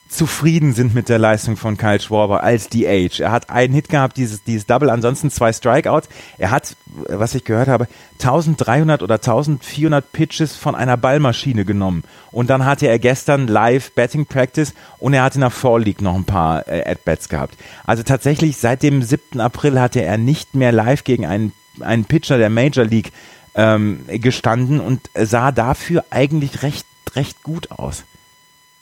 zufrieden 0.08 0.72
sind 0.72 0.94
mit 0.94 1.08
der 1.08 1.18
Leistung 1.18 1.56
von 1.56 1.76
Kyle 1.76 2.00
Schwarber 2.00 2.42
als 2.44 2.68
DH. 2.68 3.18
Er 3.18 3.32
hat 3.32 3.50
einen 3.50 3.74
Hit 3.74 3.88
gehabt, 3.88 4.16
dieses, 4.16 4.44
dieses 4.44 4.66
Double, 4.66 4.88
ansonsten 4.90 5.30
zwei 5.30 5.52
Strikeouts. 5.52 6.08
Er 6.38 6.52
hat, 6.52 6.76
was 7.08 7.34
ich 7.34 7.44
gehört 7.44 7.68
habe, 7.68 7.88
1300 8.20 9.02
oder 9.02 9.16
1400 9.16 10.12
Pitches 10.12 10.54
von 10.54 10.74
einer 10.74 10.96
Ballmaschine 10.96 11.64
genommen. 11.64 12.04
Und 12.30 12.50
dann 12.50 12.64
hatte 12.64 12.86
er 12.86 12.98
gestern 12.98 13.48
live 13.48 13.92
Betting 13.92 14.26
Practice 14.26 14.74
und 14.98 15.12
er 15.12 15.24
hat 15.24 15.34
in 15.34 15.40
der 15.40 15.50
Fall 15.50 15.82
League 15.82 16.02
noch 16.02 16.14
ein 16.14 16.24
paar 16.24 16.68
äh, 16.68 16.88
At-Bats 16.88 17.28
gehabt. 17.28 17.56
Also 17.84 18.02
tatsächlich 18.04 18.58
seit 18.58 18.82
dem 18.82 19.02
7. 19.02 19.40
April 19.40 19.80
hatte 19.80 20.02
er 20.02 20.18
nicht 20.18 20.54
mehr 20.54 20.70
live 20.70 21.02
gegen 21.02 21.26
einen, 21.26 21.52
einen 21.80 22.04
Pitcher 22.04 22.38
der 22.38 22.50
Major 22.50 22.84
League 22.84 23.12
ähm, 23.56 24.04
gestanden 24.06 24.80
und 24.80 25.10
sah 25.14 25.50
dafür 25.50 26.04
eigentlich 26.10 26.62
recht, 26.62 26.86
recht 27.14 27.42
gut 27.42 27.70
aus. 27.70 28.04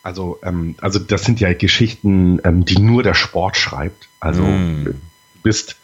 Also, 0.02 0.38
ähm, 0.42 0.74
also 0.80 0.98
das 0.98 1.24
sind 1.24 1.40
ja 1.40 1.54
Geschichten, 1.54 2.40
ähm, 2.44 2.64
die 2.64 2.78
nur 2.78 3.02
der 3.02 3.14
Sport 3.14 3.56
schreibt. 3.56 4.08
Also 4.20 4.42
mm. 4.42 4.84
du 4.84 4.94
bist 5.42 5.76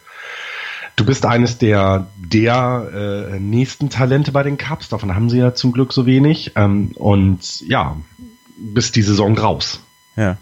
du 0.96 1.06
bist 1.06 1.24
eines 1.24 1.56
der 1.56 2.08
der 2.18 3.30
äh, 3.32 3.40
nächsten 3.40 3.88
Talente 3.88 4.32
bei 4.32 4.42
den 4.42 4.58
Cups. 4.58 4.90
Davon 4.90 5.14
haben 5.14 5.30
sie 5.30 5.38
ja 5.38 5.54
zum 5.54 5.72
Glück 5.72 5.92
so 5.92 6.04
wenig. 6.04 6.52
Ähm, 6.56 6.90
und 6.96 7.60
ja, 7.60 7.96
bist 8.58 8.96
die 8.96 9.02
Saison 9.02 9.38
raus. 9.38 9.80
Ja. 10.16 10.36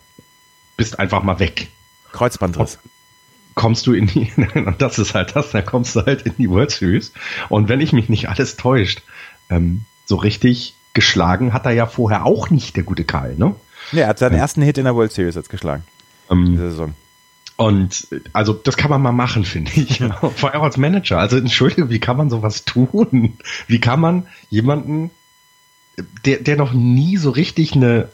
Bist 0.77 0.99
einfach 0.99 1.23
mal 1.23 1.39
weg. 1.39 1.69
Kreuzbandriss 2.11 2.79
kommst 3.59 3.89
du 3.89 3.93
in 3.93 4.07
die, 4.07 4.33
und 4.55 4.81
das 4.81 4.99
ist 4.99 5.15
halt 5.15 5.35
das, 5.35 5.51
dann 5.51 5.67
kommst 5.67 5.97
du 5.97 6.07
halt 6.07 6.23
in 6.23 6.33
die 6.39 6.49
World 6.49 6.71
Series. 6.71 7.13
Und 7.49 7.69
wenn 7.69 7.81
ich 7.81 7.93
mich 7.93 8.09
nicht 8.09 8.29
alles 8.29 8.57
täuscht, 8.57 9.03
ähm, 9.51 9.83
so 10.07 10.17
richtig 10.17 10.75
geschlagen 10.95 11.53
hat 11.53 11.67
er 11.67 11.73
ja 11.73 11.87
vorher 11.87 12.25
auch 12.25 12.51
nicht, 12.51 12.77
der 12.77 12.85
gute 12.85 13.05
Karl, 13.05 13.35
ne? 13.37 13.55
Ja, 13.93 14.03
er 14.03 14.09
hat 14.09 14.19
seinen 14.19 14.35
ähm, 14.35 14.41
ersten 14.41 14.63
Hit 14.63 14.79
in 14.79 14.85
der 14.85 14.95
World 14.95 15.13
Series 15.13 15.35
jetzt 15.35 15.51
geschlagen. 15.51 15.83
Ähm, 16.31 16.57
Saison. 16.57 16.95
Und 17.57 18.07
also 18.33 18.53
das 18.53 18.77
kann 18.77 18.91
man 18.91 19.03
mal 19.03 19.13
machen, 19.13 19.45
finde 19.45 19.73
ich. 19.75 19.99
Vor 20.37 20.53
allem 20.53 20.63
als 20.63 20.77
Manager. 20.77 21.19
Also 21.19 21.37
entschuldige, 21.37 21.91
wie 21.91 21.99
kann 21.99 22.17
man 22.17 22.31
sowas 22.31 22.65
tun? 22.65 23.39
Wie 23.67 23.81
kann 23.81 24.01
man 24.01 24.29
jemanden 24.51 25.11
der, 26.25 26.39
der 26.39 26.57
noch 26.57 26.73
nie 26.73 27.17
so 27.17 27.31
richtig 27.31 27.75
eine, 27.75 28.09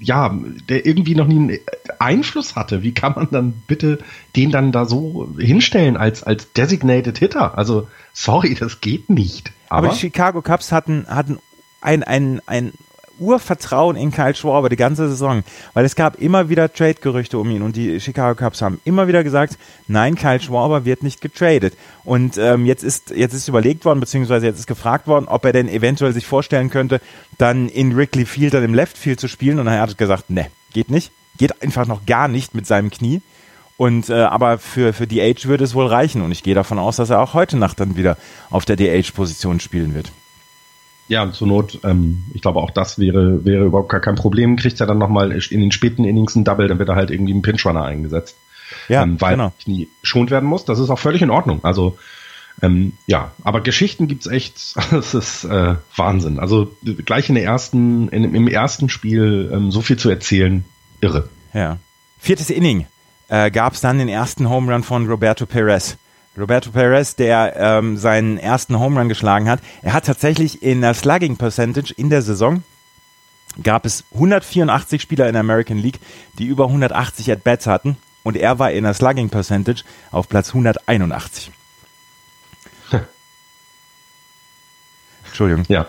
ja, 0.00 0.36
der 0.68 0.86
irgendwie 0.86 1.14
noch 1.14 1.26
nie 1.26 1.36
einen 1.36 1.58
Einfluss 1.98 2.56
hatte. 2.56 2.82
Wie 2.82 2.92
kann 2.92 3.14
man 3.14 3.28
dann 3.30 3.62
bitte 3.66 3.98
den 4.36 4.50
dann 4.50 4.72
da 4.72 4.84
so 4.84 5.28
hinstellen 5.38 5.96
als, 5.96 6.22
als 6.22 6.52
Designated 6.52 7.18
Hitter? 7.18 7.56
Also, 7.56 7.88
sorry, 8.12 8.54
das 8.54 8.80
geht 8.80 9.08
nicht. 9.08 9.52
Aber, 9.68 9.86
Aber 9.88 9.94
die 9.94 10.00
Chicago 10.00 10.42
Cubs 10.42 10.72
hatten, 10.72 11.06
hatten 11.08 11.38
ein, 11.80 12.02
ein, 12.02 12.40
ein 12.46 12.72
Urvertrauen 13.18 13.96
in 13.96 14.10
Kyle 14.10 14.34
Schwarber 14.34 14.68
die 14.68 14.76
ganze 14.76 15.08
Saison, 15.08 15.42
weil 15.74 15.84
es 15.84 15.96
gab 15.96 16.20
immer 16.20 16.48
wieder 16.48 16.72
Trade-Gerüchte 16.72 17.38
um 17.38 17.50
ihn 17.50 17.62
und 17.62 17.76
die 17.76 18.00
Chicago 18.00 18.34
Cubs 18.34 18.62
haben 18.62 18.80
immer 18.84 19.08
wieder 19.08 19.24
gesagt, 19.24 19.58
nein, 19.86 20.14
Kyle 20.14 20.40
Schwarber 20.40 20.84
wird 20.84 21.02
nicht 21.02 21.20
getradet. 21.20 21.74
Und 22.04 22.38
ähm, 22.38 22.66
jetzt 22.66 22.84
ist 22.84 23.10
jetzt 23.10 23.34
ist 23.34 23.48
überlegt 23.48 23.84
worden, 23.84 24.00
beziehungsweise 24.00 24.46
jetzt 24.46 24.58
ist 24.58 24.66
gefragt 24.66 25.06
worden, 25.06 25.26
ob 25.28 25.44
er 25.44 25.52
denn 25.52 25.68
eventuell 25.68 26.12
sich 26.12 26.26
vorstellen 26.26 26.70
könnte, 26.70 27.00
dann 27.36 27.68
in 27.68 27.96
Wrigley 27.96 28.24
Field 28.24 28.54
dann 28.54 28.64
im 28.64 28.74
Left 28.74 28.96
Field 28.96 29.20
zu 29.20 29.28
spielen. 29.28 29.58
Und 29.58 29.66
er 29.66 29.80
hat 29.80 29.98
gesagt, 29.98 30.30
ne, 30.30 30.46
geht 30.72 30.90
nicht, 30.90 31.12
geht 31.36 31.62
einfach 31.62 31.86
noch 31.86 32.06
gar 32.06 32.28
nicht 32.28 32.54
mit 32.54 32.66
seinem 32.66 32.90
Knie. 32.90 33.20
Und 33.76 34.10
äh, 34.10 34.14
aber 34.14 34.58
für 34.58 34.92
für 34.92 35.06
DH 35.06 35.44
würde 35.44 35.64
es 35.64 35.74
wohl 35.74 35.86
reichen 35.86 36.22
und 36.22 36.32
ich 36.32 36.42
gehe 36.42 36.54
davon 36.54 36.78
aus, 36.80 36.96
dass 36.96 37.10
er 37.10 37.20
auch 37.20 37.34
heute 37.34 37.56
Nacht 37.56 37.78
dann 37.78 37.96
wieder 37.96 38.16
auf 38.50 38.64
der 38.64 38.76
DH-Position 38.76 39.60
spielen 39.60 39.94
wird. 39.94 40.10
Ja, 41.08 41.32
zur 41.32 41.48
Not, 41.48 41.80
ähm, 41.84 42.24
ich 42.34 42.42
glaube 42.42 42.60
auch 42.60 42.70
das 42.70 42.98
wäre, 42.98 43.44
wäre 43.44 43.64
überhaupt 43.64 43.88
gar 43.88 44.00
kein 44.00 44.14
Problem. 44.14 44.56
Kriegt 44.56 44.80
er 44.80 44.86
dann 44.86 44.98
nochmal 44.98 45.32
in 45.32 45.60
den 45.60 45.72
späten 45.72 46.04
Innings 46.04 46.36
ein 46.36 46.44
Double, 46.44 46.68
dann 46.68 46.78
wird 46.78 46.88
er 46.88 46.96
halt 46.96 47.10
irgendwie 47.10 47.34
ein 47.34 47.42
Pinch-Runner 47.42 47.82
eingesetzt. 47.82 48.36
Ja, 48.88 49.02
ähm, 49.02 49.20
weil 49.20 49.32
genau. 49.32 49.52
nie 49.66 49.88
schont 50.02 50.30
werden 50.30 50.48
muss. 50.48 50.64
Das 50.64 50.78
ist 50.78 50.90
auch 50.90 50.98
völlig 50.98 51.22
in 51.22 51.30
Ordnung. 51.30 51.60
Also 51.64 51.96
ähm, 52.60 52.92
ja, 53.06 53.32
aber 53.44 53.60
Geschichten 53.60 54.08
gibt's 54.08 54.26
echt, 54.26 54.76
das 54.90 55.14
ist 55.14 55.44
äh, 55.44 55.76
Wahnsinn. 55.96 56.38
Also 56.38 56.76
gleich 57.04 57.28
in 57.28 57.36
der 57.36 57.44
ersten, 57.44 58.08
in, 58.08 58.34
im 58.34 58.48
ersten 58.48 58.88
Spiel 58.88 59.50
ähm, 59.52 59.70
so 59.70 59.80
viel 59.80 59.96
zu 59.96 60.10
erzählen, 60.10 60.64
irre. 61.00 61.28
Ja. 61.54 61.78
Viertes 62.18 62.50
Inning 62.50 62.86
äh, 63.28 63.50
gab 63.50 63.80
dann 63.80 63.98
den 63.98 64.08
ersten 64.08 64.48
Home 64.48 64.72
Run 64.72 64.82
von 64.82 65.06
Roberto 65.06 65.46
Perez. 65.46 65.96
Roberto 66.38 66.70
Perez, 66.70 67.16
der 67.16 67.56
ähm, 67.56 67.96
seinen 67.96 68.38
ersten 68.38 68.78
Home 68.78 68.98
Run 68.98 69.08
geschlagen 69.08 69.48
hat. 69.48 69.60
Er 69.82 69.92
hat 69.92 70.06
tatsächlich 70.06 70.62
in 70.62 70.80
der 70.80 70.94
Slugging 70.94 71.36
Percentage 71.36 71.92
in 71.96 72.10
der 72.10 72.22
Saison 72.22 72.62
gab 73.62 73.84
es 73.84 74.04
184 74.14 75.02
Spieler 75.02 75.26
in 75.26 75.32
der 75.32 75.40
American 75.40 75.78
League, 75.78 75.98
die 76.38 76.46
über 76.46 76.66
180 76.66 77.32
At-Bats 77.32 77.66
hatten 77.66 77.96
und 78.22 78.36
er 78.36 78.58
war 78.58 78.70
in 78.70 78.84
der 78.84 78.94
Slugging 78.94 79.30
Percentage 79.30 79.82
auf 80.10 80.28
Platz 80.28 80.50
181. 80.50 81.50
Entschuldigung. 85.26 85.64
Ja. 85.68 85.86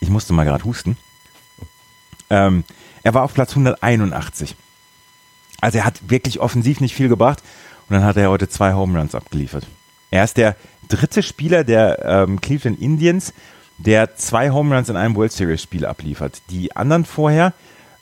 Ich 0.00 0.08
musste 0.08 0.32
mal 0.32 0.44
gerade 0.44 0.64
husten. 0.64 0.96
Ähm, 2.30 2.64
er 3.02 3.12
war 3.14 3.24
auf 3.24 3.34
Platz 3.34 3.50
181. 3.50 4.56
Also 5.60 5.78
er 5.78 5.84
hat 5.84 6.08
wirklich 6.08 6.40
offensiv 6.40 6.80
nicht 6.80 6.94
viel 6.94 7.08
gebracht 7.08 7.42
und 7.90 7.96
dann 7.96 8.04
hat 8.04 8.16
er 8.16 8.30
heute 8.30 8.48
zwei 8.48 8.72
Home 8.72 8.96
Runs 8.96 9.16
abgeliefert. 9.16 9.66
Er 10.12 10.22
ist 10.22 10.36
der 10.36 10.54
dritte 10.88 11.24
Spieler 11.24 11.64
der 11.64 11.98
ähm, 12.04 12.40
Cleveland 12.40 12.80
Indians, 12.80 13.34
der 13.78 14.14
zwei 14.14 14.50
Home 14.50 14.74
Runs 14.74 14.88
in 14.88 14.96
einem 14.96 15.16
World 15.16 15.32
Series 15.32 15.62
Spiel 15.62 15.84
abliefert. 15.84 16.40
Die 16.50 16.74
anderen 16.76 17.04
vorher, 17.04 17.52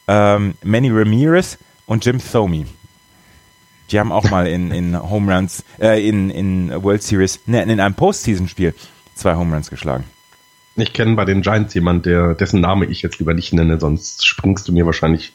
ähm, 0.06 0.54
Manny 0.62 0.90
Ramirez 0.90 1.56
und 1.86 2.04
Jim 2.04 2.20
Thome. 2.20 2.66
Die 3.90 3.98
haben 3.98 4.12
auch 4.12 4.28
mal 4.30 4.46
in, 4.46 4.70
in 4.70 5.10
Home 5.10 5.34
Runs, 5.34 5.64
äh, 5.80 6.06
in, 6.06 6.28
in 6.28 6.70
World 6.82 7.02
Series, 7.02 7.40
ne, 7.46 7.62
in 7.62 7.80
einem 7.80 7.94
Postseason-Spiel 7.94 8.74
zwei 9.14 9.36
Home 9.36 9.54
Runs 9.54 9.70
geschlagen. 9.70 10.04
Ich 10.76 10.92
kenne 10.92 11.16
bei 11.16 11.24
den 11.24 11.40
Giants 11.40 11.72
jemand, 11.72 12.04
der, 12.04 12.34
dessen 12.34 12.60
Name 12.60 12.84
ich 12.84 13.00
jetzt 13.00 13.18
lieber 13.18 13.32
nicht 13.32 13.54
nenne, 13.54 13.80
sonst 13.80 14.26
springst 14.26 14.68
du 14.68 14.72
mir 14.72 14.84
wahrscheinlich. 14.84 15.32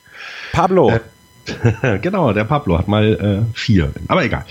Pablo. 0.51 0.91
Äh, 0.91 1.00
genau, 2.01 2.33
der 2.33 2.45
Pablo 2.45 2.77
hat 2.77 2.88
mal 2.88 3.45
äh, 3.53 3.57
vier. 3.57 3.91
Aber 4.07 4.23
egal. 4.23 4.45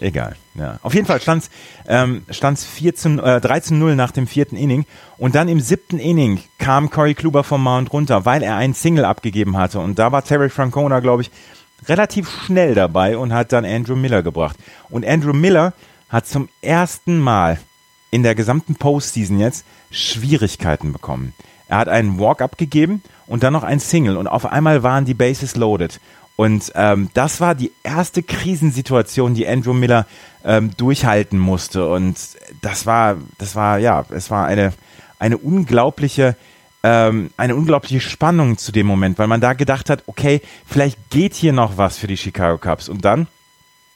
Egal, 0.00 0.36
ja. 0.54 0.78
Auf 0.82 0.94
jeden 0.94 1.06
Fall 1.06 1.20
stand 1.20 1.42
es 1.42 1.50
ähm, 1.86 2.22
stand's 2.30 2.64
14, 2.64 3.18
äh, 3.18 3.22
13-0 3.42 3.94
nach 3.94 4.12
dem 4.12 4.26
vierten 4.26 4.56
Inning. 4.56 4.86
Und 5.18 5.34
dann 5.34 5.48
im 5.48 5.60
siebten 5.60 5.98
Inning 5.98 6.40
kam 6.58 6.90
Corey 6.90 7.14
Kluber 7.14 7.44
vom 7.44 7.62
Mount 7.62 7.92
runter, 7.92 8.24
weil 8.24 8.42
er 8.42 8.56
einen 8.56 8.74
Single 8.74 9.04
abgegeben 9.04 9.56
hatte. 9.56 9.80
Und 9.80 9.98
da 9.98 10.12
war 10.12 10.24
Terry 10.24 10.48
Francona, 10.48 11.00
glaube 11.00 11.22
ich, 11.22 11.30
relativ 11.86 12.30
schnell 12.46 12.74
dabei 12.74 13.16
und 13.16 13.32
hat 13.32 13.52
dann 13.52 13.64
Andrew 13.64 13.96
Miller 13.96 14.22
gebracht. 14.22 14.56
Und 14.88 15.06
Andrew 15.06 15.32
Miller 15.32 15.72
hat 16.08 16.26
zum 16.26 16.48
ersten 16.62 17.18
Mal 17.18 17.58
in 18.10 18.22
der 18.22 18.34
gesamten 18.34 18.74
Postseason 18.74 19.38
jetzt 19.38 19.64
Schwierigkeiten 19.90 20.92
bekommen. 20.92 21.32
Er 21.68 21.78
hat 21.78 21.88
einen 21.88 22.18
Walk 22.18 22.42
abgegeben 22.42 23.02
und 23.26 23.44
dann 23.44 23.52
noch 23.52 23.62
ein 23.62 23.78
Single 23.78 24.16
und 24.16 24.26
auf 24.26 24.44
einmal 24.44 24.82
waren 24.82 25.04
die 25.04 25.14
Bases 25.14 25.54
loaded. 25.54 26.00
Und 26.40 26.72
ähm, 26.74 27.10
das 27.12 27.42
war 27.42 27.54
die 27.54 27.70
erste 27.82 28.22
Krisensituation, 28.22 29.34
die 29.34 29.46
Andrew 29.46 29.74
Miller 29.74 30.06
ähm, 30.42 30.70
durchhalten 30.74 31.38
musste. 31.38 31.86
Und 31.86 32.16
das 32.62 32.86
war, 32.86 33.18
das 33.36 33.56
war, 33.56 33.78
ja, 33.78 34.06
es 34.08 34.30
war 34.30 34.46
eine, 34.46 34.72
eine 35.18 35.36
unglaubliche, 35.36 36.36
ähm, 36.82 37.28
eine 37.36 37.54
unglaubliche 37.54 38.00
Spannung 38.00 38.56
zu 38.56 38.72
dem 38.72 38.86
Moment, 38.86 39.18
weil 39.18 39.26
man 39.26 39.42
da 39.42 39.52
gedacht 39.52 39.90
hat, 39.90 40.04
okay, 40.06 40.40
vielleicht 40.64 41.10
geht 41.10 41.34
hier 41.34 41.52
noch 41.52 41.76
was 41.76 41.98
für 41.98 42.06
die 42.06 42.16
Chicago 42.16 42.56
Cubs. 42.56 42.88
Und 42.88 43.04
dann 43.04 43.26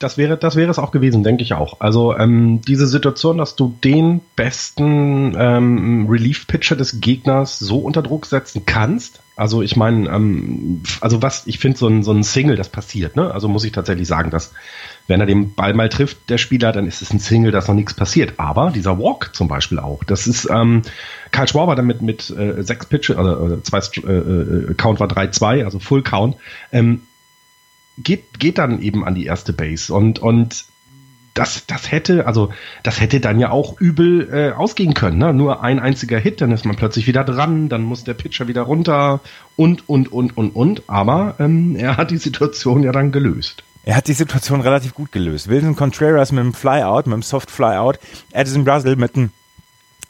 das 0.04 0.18
wäre, 0.18 0.36
das 0.36 0.54
wäre 0.54 0.70
es 0.70 0.78
auch 0.78 0.90
gewesen, 0.90 1.22
denke 1.24 1.42
ich 1.42 1.54
auch. 1.54 1.80
Also 1.80 2.14
ähm, 2.14 2.60
diese 2.60 2.86
Situation, 2.86 3.38
dass 3.38 3.56
du 3.56 3.74
den 3.82 4.20
besten 4.36 5.34
ähm, 5.36 6.06
Relief-Pitcher 6.10 6.76
des 6.76 7.00
Gegners 7.00 7.58
so 7.58 7.78
unter 7.78 8.02
Druck 8.02 8.26
setzen 8.26 8.66
kannst. 8.66 9.20
Also 9.34 9.62
ich 9.62 9.76
meine, 9.76 10.10
ähm, 10.10 10.82
also 11.00 11.22
was, 11.22 11.46
ich 11.46 11.58
finde 11.58 11.78
so 11.78 11.88
ein, 11.88 12.02
so 12.02 12.12
ein 12.12 12.22
Single, 12.22 12.56
das 12.56 12.68
passiert. 12.68 13.16
Ne? 13.16 13.32
Also 13.32 13.48
muss 13.48 13.64
ich 13.64 13.72
tatsächlich 13.72 14.06
sagen, 14.06 14.30
dass 14.30 14.52
wenn 15.06 15.20
er 15.20 15.26
den 15.26 15.54
Ball 15.54 15.72
mal 15.72 15.88
trifft, 15.88 16.28
der 16.28 16.36
Spieler, 16.36 16.70
dann 16.72 16.86
ist 16.86 17.00
es 17.00 17.10
ein 17.10 17.18
Single, 17.18 17.50
dass 17.50 17.66
noch 17.66 17.74
nichts 17.74 17.94
passiert. 17.94 18.34
Aber 18.36 18.72
dieser 18.72 18.98
Walk 18.98 19.34
zum 19.34 19.48
Beispiel 19.48 19.78
auch, 19.78 20.04
das 20.04 20.26
ist 20.26 20.50
ähm, 20.50 20.82
Karl 21.30 21.48
Schwaber 21.48 21.76
damit 21.76 22.02
mit 22.02 22.28
äh, 22.28 22.62
sechs 22.62 22.84
Pitches, 22.84 23.16
also 23.16 23.54
äh, 23.54 23.62
zwei 23.62 23.78
äh, 23.78 24.12
äh, 24.12 24.74
Count 24.74 25.00
war 25.00 25.08
3-2, 25.08 25.64
also 25.64 25.78
Full 25.78 26.02
Count. 26.02 26.36
Ähm, 26.72 27.00
geht, 27.98 28.38
geht 28.38 28.58
dann 28.58 28.80
eben 28.80 29.04
an 29.04 29.14
die 29.14 29.26
erste 29.26 29.52
Base 29.52 29.92
und, 29.92 30.18
und 30.18 30.66
das, 31.34 31.66
das 31.66 31.90
hätte, 31.90 32.26
also 32.26 32.50
das 32.84 33.00
hätte 33.00 33.18
dann 33.18 33.40
ja 33.40 33.50
auch 33.50 33.80
übel 33.80 34.28
äh, 34.32 34.52
ausgehen 34.52 34.94
können. 34.94 35.18
Ne? 35.18 35.34
Nur 35.34 35.62
ein 35.62 35.80
einziger 35.80 36.18
Hit, 36.18 36.40
dann 36.40 36.52
ist 36.52 36.64
man 36.64 36.76
plötzlich 36.76 37.08
wieder 37.08 37.24
dran, 37.24 37.68
dann 37.68 37.82
muss 37.82 38.04
der 38.04 38.14
Pitcher 38.14 38.46
wieder 38.46 38.62
runter 38.62 39.20
und, 39.56 39.88
und, 39.88 40.12
und, 40.12 40.36
und, 40.36 40.50
und. 40.50 40.82
Aber 40.86 41.34
ähm, 41.40 41.74
er 41.76 41.96
hat 41.96 42.12
die 42.12 42.18
Situation 42.18 42.84
ja 42.84 42.92
dann 42.92 43.10
gelöst. 43.10 43.64
Er 43.82 43.96
hat 43.96 44.06
die 44.06 44.14
Situation 44.14 44.60
relativ 44.60 44.94
gut 44.94 45.12
gelöst. 45.12 45.48
Wilson 45.48 45.76
Contreras 45.76 46.32
mit 46.32 46.40
einem 46.40 46.54
Flyout, 46.54 47.06
mit 47.06 47.14
einem 47.14 47.22
Soft 47.22 47.50
Flyout, 47.50 47.98
Addison 48.32 48.66
Russell 48.66 48.96
mit 48.96 49.16
einem 49.16 49.30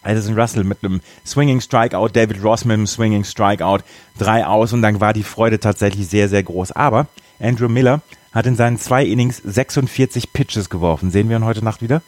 Addison 0.05 0.39
Russell 0.39 0.65
mit 0.65 0.85
einem 0.85 1.01
Swinging 1.27 1.61
Strikeout, 1.61 2.09
David 2.13 2.43
Ross 2.43 2.65
mit 2.65 2.75
einem 2.75 2.87
Swinging 2.87 3.25
Strikeout, 3.25 3.81
drei 4.19 4.47
aus 4.47 4.73
und 4.73 4.83
dann 4.83 5.01
war 5.01 5.13
die 5.13 5.23
Freude 5.23 5.59
tatsächlich 5.61 6.09
sehr, 6.09 6.29
sehr 6.29 6.43
groß. 6.43 6.73
Aber 6.73 7.07
Andrew 7.41 7.69
Miller 7.69 8.03
hat 8.33 8.47
in 8.47 8.57
seinen 8.57 8.79
zwei 8.79 9.05
Innings 9.05 9.39
46 9.39 10.33
Pitches 10.33 10.69
geworfen. 10.69 11.11
Sehen 11.11 11.29
wir 11.29 11.37
ihn 11.37 11.45
heute 11.45 11.65
Nacht 11.65 11.83
wieder? 11.83 12.03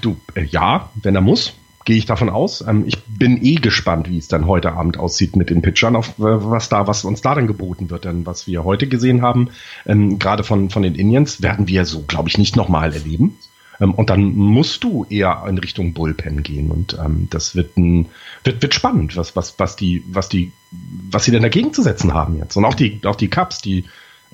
Du, 0.00 0.16
äh, 0.34 0.44
ja, 0.44 0.90
wenn 1.02 1.14
er 1.14 1.20
muss, 1.20 1.54
gehe 1.84 1.96
ich 1.96 2.06
davon 2.06 2.28
aus. 2.28 2.64
Ähm, 2.66 2.84
ich 2.86 3.04
bin 3.04 3.44
eh 3.44 3.56
gespannt, 3.56 4.08
wie 4.08 4.18
es 4.18 4.28
dann 4.28 4.46
heute 4.46 4.72
Abend 4.72 4.98
aussieht 4.98 5.36
mit 5.36 5.50
den 5.50 5.62
Pitchern, 5.62 5.96
auf 5.96 6.18
äh, 6.18 6.22
was 6.22 6.68
da, 6.68 6.86
was 6.86 7.04
uns 7.04 7.20
da 7.20 7.34
dann 7.34 7.46
geboten 7.46 7.90
wird. 7.90 8.04
Denn 8.04 8.26
was 8.26 8.46
wir 8.46 8.64
heute 8.64 8.86
gesehen 8.86 9.22
haben, 9.22 9.50
ähm, 9.86 10.18
gerade 10.18 10.44
von, 10.44 10.70
von 10.70 10.82
den 10.82 10.94
Indians, 10.94 11.42
werden 11.42 11.68
wir 11.68 11.84
so, 11.84 12.04
glaube 12.06 12.28
ich, 12.28 12.38
nicht 12.38 12.56
nochmal 12.56 12.92
erleben. 12.92 13.36
Ähm, 13.80 13.94
und 13.94 14.10
dann 14.10 14.34
musst 14.34 14.84
du 14.84 15.06
eher 15.08 15.44
in 15.48 15.58
Richtung 15.58 15.92
Bullpen 15.92 16.42
gehen. 16.42 16.70
Und 16.70 16.98
ähm, 17.02 17.28
das 17.30 17.54
wird, 17.54 17.76
ein, 17.76 18.06
wird, 18.44 18.62
wird 18.62 18.74
spannend, 18.74 19.16
was, 19.16 19.36
was, 19.36 19.58
was 19.58 19.76
die, 19.76 20.04
was 20.08 20.28
die, 20.28 20.52
was 20.70 21.24
sie 21.24 21.30
denn 21.30 21.42
dagegen 21.42 21.72
zu 21.72 21.82
setzen 21.82 22.14
haben 22.14 22.38
jetzt. 22.38 22.56
Und 22.56 22.64
auch 22.64 22.74
die, 22.74 23.00
auch 23.04 23.16
die 23.16 23.28
Cups, 23.28 23.60
die 23.60 23.84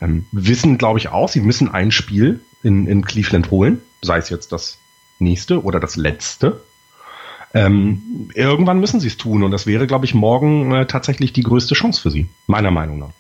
ähm, 0.01 0.27
wissen, 0.33 0.79
glaube 0.79 0.99
ich, 0.99 1.09
auch, 1.09 1.29
sie 1.29 1.41
müssen 1.41 1.71
ein 1.71 1.91
Spiel 1.91 2.41
in, 2.63 2.87
in 2.87 3.05
Cleveland 3.05 3.51
holen, 3.51 3.81
sei 4.03 4.19
es 4.19 4.29
jetzt 4.29 4.53
das 4.53 4.79
nächste 5.19 5.63
oder 5.63 5.81
das 5.81 5.97
letzte. 5.97 6.61
Ähm, 7.55 8.31
irgendwann 8.35 8.81
müssen 8.81 9.01
sie 9.01 9.07
es 9.07 9.17
tun 9.17 9.43
und 9.43 9.51
das 9.51 9.67
wäre, 9.67 9.87
glaube 9.87 10.05
ich, 10.05 10.15
morgen 10.15 10.73
äh, 10.73 10.87
tatsächlich 10.87 11.33
die 11.33 11.43
größte 11.43 11.75
Chance 11.75 12.03
für 12.03 12.11
sie, 12.11 12.29
meiner 12.47 12.71
Meinung 12.71 12.99
nach. 12.99 13.13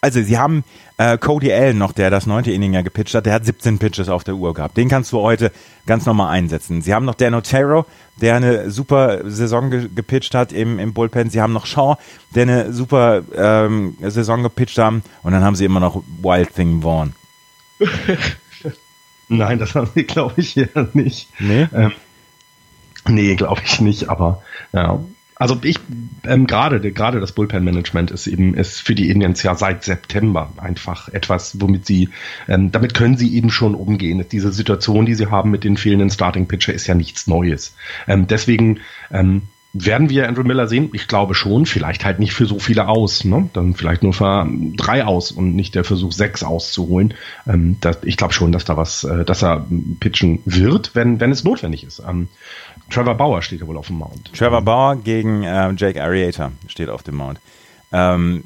Also 0.00 0.22
sie 0.22 0.38
haben 0.38 0.62
äh, 0.96 1.18
Cody 1.18 1.52
Allen 1.52 1.76
noch, 1.76 1.92
der 1.92 2.08
das 2.10 2.26
neunte 2.26 2.52
Inning 2.52 2.72
ja 2.72 2.82
gepitcht 2.82 3.14
hat, 3.14 3.26
der 3.26 3.32
hat 3.32 3.44
17 3.44 3.78
Pitches 3.78 4.08
auf 4.08 4.22
der 4.22 4.34
Uhr 4.36 4.54
gehabt. 4.54 4.76
Den 4.76 4.88
kannst 4.88 5.12
du 5.12 5.20
heute 5.20 5.50
ganz 5.86 6.06
normal 6.06 6.30
einsetzen. 6.30 6.82
Sie 6.82 6.94
haben 6.94 7.04
noch 7.04 7.16
Dan 7.16 7.34
Otero, 7.34 7.84
der 8.20 8.36
eine 8.36 8.70
super 8.70 9.28
Saison 9.28 9.70
ge 9.70 9.88
gepitcht 9.92 10.34
hat 10.34 10.52
im, 10.52 10.78
im 10.78 10.92
Bullpen. 10.92 11.30
Sie 11.30 11.40
haben 11.40 11.52
noch 11.52 11.66
Shaw, 11.66 11.96
der 12.34 12.42
eine 12.42 12.72
super 12.72 13.22
ähm, 13.34 13.96
Saison 14.00 14.44
gepitcht 14.44 14.78
haben. 14.78 15.02
Und 15.24 15.32
dann 15.32 15.42
haben 15.42 15.56
sie 15.56 15.64
immer 15.64 15.80
noch 15.80 16.02
Wild 16.22 16.54
Thing 16.54 16.82
Vaughn. 16.82 17.14
Nein, 19.28 19.58
das 19.58 19.74
haben 19.74 19.90
sie, 19.94 20.04
glaube 20.04 20.34
ich, 20.36 20.50
hier 20.50 20.68
nicht. 20.92 21.28
Nee? 21.40 21.68
Ähm, 21.74 21.92
nee, 23.06 23.34
glaube 23.34 23.62
ich 23.64 23.80
nicht, 23.80 24.08
aber 24.08 24.42
ja. 24.72 25.00
Also 25.38 25.58
ich 25.62 25.78
ähm, 26.24 26.46
gerade 26.46 26.80
gerade 26.92 27.20
das 27.20 27.32
Bullpen 27.32 27.62
Management 27.62 28.10
ist 28.10 28.26
eben 28.26 28.54
ist 28.54 28.80
für 28.80 28.94
die 28.94 29.08
Indians 29.08 29.42
ja 29.42 29.54
seit 29.54 29.84
September 29.84 30.52
einfach 30.56 31.08
etwas, 31.08 31.60
womit 31.60 31.86
sie 31.86 32.08
ähm, 32.48 32.72
damit 32.72 32.94
können 32.94 33.16
sie 33.16 33.34
eben 33.34 33.50
schon 33.50 33.74
umgehen. 33.74 34.24
Diese 34.30 34.52
Situation, 34.52 35.06
die 35.06 35.14
sie 35.14 35.30
haben 35.30 35.50
mit 35.50 35.64
den 35.64 35.76
fehlenden 35.76 36.10
Starting 36.10 36.48
Pitcher, 36.48 36.74
ist 36.74 36.86
ja 36.86 36.94
nichts 36.94 37.26
Neues. 37.28 37.76
Ähm, 38.08 38.26
deswegen 38.26 38.80
ähm, 39.12 39.42
werden 39.74 40.08
wir 40.08 40.26
Andrew 40.26 40.44
Miller 40.44 40.66
sehen? 40.66 40.90
Ich 40.92 41.08
glaube 41.08 41.34
schon. 41.34 41.66
Vielleicht 41.66 42.04
halt 42.04 42.18
nicht 42.18 42.32
für 42.32 42.46
so 42.46 42.58
viele 42.58 42.88
aus. 42.88 43.24
Ne? 43.24 43.50
Dann 43.52 43.74
vielleicht 43.74 44.02
nur 44.02 44.14
für 44.14 44.48
drei 44.76 45.04
aus 45.04 45.30
und 45.30 45.54
nicht 45.54 45.74
der 45.74 45.84
Versuch, 45.84 46.12
sechs 46.12 46.42
auszuholen. 46.42 47.14
Ähm, 47.46 47.76
das, 47.80 47.98
ich 48.02 48.16
glaube 48.16 48.32
schon, 48.32 48.52
dass 48.52 48.64
da 48.64 48.76
was, 48.76 49.04
äh, 49.04 49.24
dass 49.24 49.42
er 49.42 49.66
pitchen 50.00 50.40
wird, 50.44 50.94
wenn, 50.94 51.20
wenn 51.20 51.30
es 51.30 51.44
notwendig 51.44 51.84
ist. 51.84 52.02
Ähm, 52.06 52.28
Trevor 52.90 53.14
Bauer 53.14 53.42
steht 53.42 53.60
ja 53.60 53.66
wohl 53.66 53.76
auf 53.76 53.88
dem 53.88 53.98
Mount. 53.98 54.32
Trevor 54.32 54.62
Bauer 54.62 54.96
gegen 54.96 55.42
äh, 55.42 55.70
Jake 55.76 56.02
Arrieta 56.02 56.52
steht 56.66 56.88
auf 56.88 57.02
dem 57.02 57.16
Mount. 57.16 57.38
Ähm, 57.92 58.44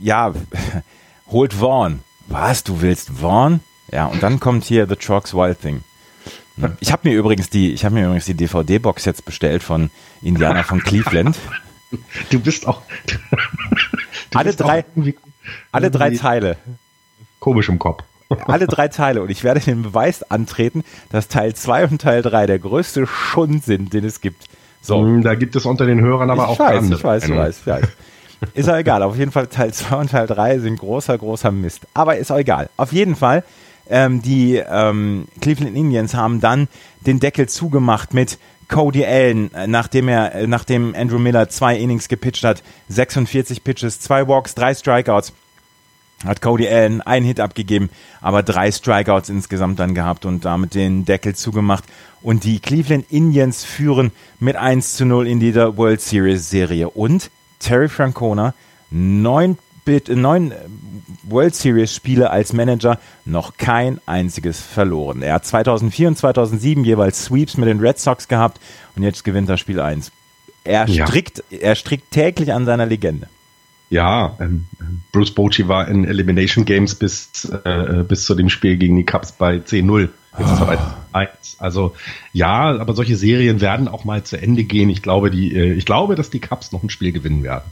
ja, 0.00 0.32
holt 1.30 1.52
Vaughn. 1.54 2.00
Was, 2.28 2.64
du 2.64 2.80
willst 2.80 3.10
Vaughn? 3.10 3.60
Ja, 3.90 4.06
und 4.06 4.22
dann 4.22 4.40
kommt 4.40 4.64
hier 4.64 4.86
The 4.88 4.96
Trucks 4.96 5.34
Wild 5.34 5.60
Thing. 5.60 5.82
Ich 6.80 6.92
habe 6.92 7.08
mir 7.08 7.16
übrigens 7.16 7.50
die, 7.50 7.72
ich 7.72 7.84
habe 7.84 7.94
mir 7.94 8.04
übrigens 8.04 8.26
die 8.26 8.34
DVD-Box 8.34 9.04
jetzt 9.04 9.24
bestellt 9.24 9.62
von 9.62 9.90
Indiana 10.22 10.62
von 10.62 10.82
Cleveland. 10.82 11.36
Du 12.30 12.40
bist 12.40 12.66
auch. 12.66 12.80
Du 14.30 14.38
alle 14.38 14.46
bist 14.46 14.60
drei, 14.60 14.80
auch 14.80 14.84
irgendwie, 14.96 15.14
alle 15.72 15.90
drei 15.90 16.08
Teile. 16.16 16.56
Komisch 17.38 17.68
im 17.68 17.78
Kopf. 17.78 18.02
Alle 18.46 18.66
drei 18.66 18.88
Teile 18.88 19.20
und 19.20 19.30
ich 19.30 19.44
werde 19.44 19.60
den 19.60 19.82
Beweis 19.82 20.22
antreten, 20.22 20.84
dass 21.10 21.28
Teil 21.28 21.54
2 21.54 21.88
und 21.88 22.00
Teil 22.00 22.22
3 22.22 22.46
der 22.46 22.58
größte 22.58 23.06
Schund 23.06 23.62
sind, 23.62 23.92
den 23.92 24.06
es 24.06 24.22
gibt. 24.22 24.46
So. 24.80 25.02
Hm, 25.02 25.22
da 25.22 25.34
gibt 25.34 25.54
es 25.54 25.66
unter 25.66 25.84
den 25.84 26.00
Hörern 26.00 26.30
aber 26.30 26.44
ich 26.44 26.48
auch 26.48 26.58
weiß, 26.58 26.78
andere. 26.78 26.98
Ich 26.98 27.04
weiß, 27.04 27.24
ich 27.24 27.36
weiß, 27.36 27.58
ich 27.60 27.66
weiß. 27.66 27.88
Ist 28.54 28.68
ja 28.68 28.78
egal. 28.78 29.02
Auf 29.02 29.16
jeden 29.16 29.32
Fall 29.32 29.46
Teil 29.48 29.72
2 29.72 29.96
und 29.96 30.10
Teil 30.10 30.26
3 30.26 30.58
sind 30.58 30.78
großer, 30.78 31.16
großer 31.16 31.50
Mist. 31.50 31.82
Aber 31.94 32.16
ist 32.16 32.30
auch 32.32 32.38
egal. 32.38 32.70
Auf 32.76 32.92
jeden 32.92 33.16
Fall 33.16 33.44
ähm, 33.88 34.22
die 34.22 34.56
ähm, 34.56 35.26
Cleveland 35.40 35.76
Indians 35.76 36.14
haben 36.14 36.40
dann 36.40 36.68
den 37.00 37.20
Deckel 37.20 37.48
zugemacht 37.48 38.14
mit 38.14 38.38
Cody 38.68 39.04
Allen, 39.04 39.52
äh, 39.54 39.66
nachdem 39.66 40.08
er, 40.08 40.34
äh, 40.34 40.46
nachdem 40.46 40.94
Andrew 40.94 41.18
Miller 41.18 41.48
zwei 41.48 41.76
Innings 41.76 42.08
gepitcht 42.08 42.44
hat, 42.44 42.62
46 42.88 43.62
Pitches, 43.64 44.00
zwei 44.00 44.26
Walks, 44.26 44.54
drei 44.54 44.74
Strikeouts, 44.74 45.32
hat 46.24 46.40
Cody 46.40 46.68
Allen 46.68 47.00
einen 47.00 47.26
Hit 47.26 47.40
abgegeben, 47.40 47.90
aber 48.20 48.42
drei 48.42 48.70
Strikeouts 48.70 49.28
insgesamt 49.28 49.78
dann 49.78 49.94
gehabt 49.94 50.24
und 50.24 50.44
damit 50.44 50.74
den 50.74 51.04
Deckel 51.04 51.34
zugemacht. 51.34 51.84
Und 52.22 52.44
die 52.44 52.60
Cleveland 52.60 53.06
Indians 53.10 53.64
führen 53.64 54.12
mit 54.38 54.56
1 54.56 54.94
zu 54.94 55.04
0 55.04 55.26
in 55.26 55.40
dieser 55.40 55.76
World 55.76 56.00
Series 56.00 56.48
Serie. 56.48 56.88
Und 56.88 57.30
Terry 57.58 57.88
Francona, 57.88 58.54
neun 58.90 59.58
neun 60.08 60.54
World 61.24 61.54
Series 61.54 61.94
Spiele 61.94 62.30
als 62.30 62.52
Manager 62.52 62.98
noch 63.24 63.56
kein 63.56 64.00
einziges 64.06 64.60
verloren. 64.60 65.22
Er 65.22 65.34
hat 65.34 65.46
2004 65.46 66.08
und 66.08 66.18
2007 66.18 66.84
jeweils 66.84 67.24
Sweeps 67.24 67.56
mit 67.56 67.68
den 67.68 67.80
Red 67.80 67.98
Sox 67.98 68.28
gehabt 68.28 68.60
und 68.96 69.02
jetzt 69.02 69.24
gewinnt 69.24 69.48
er 69.48 69.56
Spiel 69.56 69.80
1. 69.80 70.12
Er 70.64 70.86
ja. 70.88 71.06
strickt, 71.06 71.42
er 71.50 71.74
strickt 71.74 72.10
täglich 72.10 72.52
an 72.52 72.64
seiner 72.64 72.86
Legende. 72.86 73.28
Ja, 73.90 74.36
ähm, 74.40 74.66
Bruce 75.12 75.32
Bochy 75.32 75.68
war 75.68 75.86
in 75.86 76.06
Elimination 76.06 76.64
Games 76.64 76.94
bis, 76.94 77.44
äh, 77.44 78.04
bis 78.08 78.24
zu 78.24 78.34
dem 78.34 78.48
Spiel 78.48 78.78
gegen 78.78 78.96
die 78.96 79.04
Cubs 79.04 79.32
bei 79.32 79.56
10-0. 79.56 80.08
Jetzt 80.38 80.50
ist 80.50 80.60
er 80.60 80.66
bei 80.66 80.78
1. 81.12 81.56
Also 81.58 81.94
ja, 82.32 82.78
aber 82.78 82.94
solche 82.94 83.16
Serien 83.16 83.60
werden 83.60 83.88
auch 83.88 84.04
mal 84.04 84.24
zu 84.24 84.40
Ende 84.40 84.64
gehen. 84.64 84.88
Ich 84.88 85.02
glaube, 85.02 85.30
die, 85.30 85.54
äh, 85.54 85.74
ich 85.74 85.84
glaube, 85.84 86.14
dass 86.14 86.30
die 86.30 86.40
Cubs 86.40 86.72
noch 86.72 86.82
ein 86.82 86.88
Spiel 86.88 87.12
gewinnen 87.12 87.42
werden. 87.42 87.70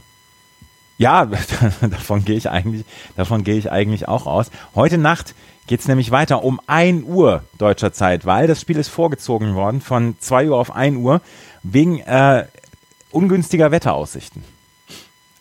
Ja, 1.01 1.25
davon 1.81 2.23
gehe 2.25 2.35
ich 2.35 2.47
eigentlich, 2.51 2.85
davon 3.15 3.43
gehe 3.43 3.57
ich 3.57 3.71
eigentlich 3.71 4.07
auch 4.07 4.27
aus. 4.27 4.51
Heute 4.75 4.99
Nacht 4.99 5.33
geht 5.65 5.79
es 5.79 5.87
nämlich 5.87 6.11
weiter 6.11 6.43
um 6.43 6.61
1 6.67 7.05
Uhr 7.05 7.43
deutscher 7.57 7.91
Zeit, 7.91 8.27
weil 8.27 8.45
das 8.45 8.61
Spiel 8.61 8.77
ist 8.77 8.89
vorgezogen 8.89 9.55
worden 9.55 9.81
von 9.81 10.15
2 10.19 10.49
Uhr 10.49 10.57
auf 10.57 10.75
1 10.75 10.97
Uhr 10.97 11.21
wegen 11.63 12.01
äh, 12.01 12.45
ungünstiger 13.09 13.71
Wetteraussichten. 13.71 14.43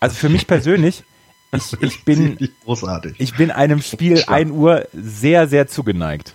Also 0.01 0.17
für 0.17 0.31
mich 0.31 0.47
persönlich, 0.47 1.05
ich, 1.53 1.83
ich 1.83 2.05
bin, 2.07 2.39
ich 3.19 3.37
bin 3.37 3.51
einem 3.51 3.83
Spiel 3.83 4.25
1 4.27 4.53
Uhr 4.53 4.89
sehr, 4.95 5.47
sehr 5.47 5.69
zugeneigt 5.69 6.35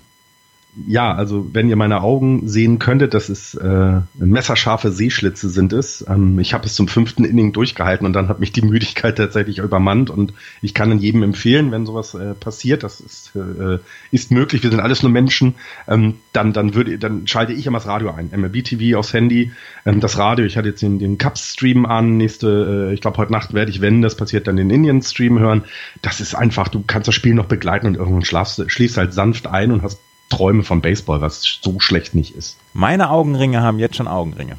ja, 0.88 1.14
also 1.14 1.48
wenn 1.54 1.70
ihr 1.70 1.78
meine 1.78 2.02
Augen 2.02 2.50
sehen 2.50 2.80
könntet, 2.80 3.14
das 3.14 3.30
ist 3.30 3.56
äh, 3.56 4.02
messerscharfe 4.16 4.92
Seeschlitze 4.92 5.48
sind 5.50 5.72
es. 5.72 6.06
Ähm, 6.08 6.38
ich 6.40 6.54
habe 6.54 6.66
es 6.66 6.76
zum 6.76 6.90
fünften 6.90 7.24
Inning 7.24 7.54
durchgehalten 7.54 8.06
und 8.06 8.14
dann 8.14 8.28
hat 8.28 8.40
mich 8.42 8.52
die 8.52 8.62
Müdigkeit 8.62 9.18
tatsächlich 9.18 9.60
übermannt 9.60 10.10
und 10.10 10.34
ich 10.62 10.74
kann 10.74 10.92
in 10.92 11.00
jedem 11.00 11.24
empfehlen, 11.24 11.72
wenn 11.72 11.86
sowas 11.86 12.14
äh, 12.14 12.34
passiert, 12.34 12.84
das 12.84 13.00
ist, 13.00 13.32
äh, 13.36 13.80
ist 14.12 14.32
möglich, 14.32 14.64
wir 14.64 14.70
sind 14.70 14.82
alles 14.82 15.02
nur 15.02 15.12
Menschen, 15.12 15.56
ähm, 15.88 16.16
dann, 16.34 16.52
dann 16.52 16.76
würde, 16.76 17.00
dann 17.00 17.26
schalte 17.26 17.54
ich 17.54 17.66
immer 17.68 17.78
das 17.78 17.88
Radio 17.88 18.12
ein. 18.12 18.32
MLB 18.36 18.64
TV 18.64 19.00
aufs 19.00 19.14
Handy, 19.14 19.54
ähm, 19.86 20.02
das 20.02 20.18
Radio, 20.18 20.46
ich 20.46 20.58
hatte 20.58 20.70
jetzt 20.70 20.82
den, 20.82 21.00
den 21.00 21.18
Cups-Stream 21.18 21.86
an, 21.86 22.18
nächste, 22.18 22.90
äh, 22.90 22.94
ich 22.94 23.00
glaube 23.00 23.18
heute 23.18 23.32
Nacht 23.32 23.54
werde 23.54 23.72
ich, 23.72 23.80
wenn 23.80 24.02
das 24.02 24.16
passiert, 24.18 24.48
dann 24.48 24.58
den 24.58 24.70
Indian-Stream 24.70 25.40
hören. 25.40 25.64
Das 26.02 26.20
ist 26.20 26.36
einfach, 26.36 26.68
du 26.68 26.84
kannst 26.86 27.08
das 27.08 27.16
Spiel 27.16 27.34
noch 27.34 27.46
begleiten 27.46 27.88
und 27.88 27.96
irgendwann 27.96 28.26
schlafst, 28.26 28.62
schließt 28.70 28.98
halt 28.98 29.14
sanft 29.14 29.48
ein 29.48 29.72
und 29.72 29.82
hast 29.82 30.00
Träume 30.30 30.64
vom 30.64 30.82
Baseball, 30.82 31.22
was 31.22 31.42
so 31.62 31.80
schlecht 31.80 32.16
nicht 32.16 32.36
ist. 32.36 32.58
Meine 32.74 33.10
Augenringe 33.10 33.62
haben 33.62 33.80
jetzt 33.80 33.96
schon 33.96 34.08
Augenringe. 34.08 34.58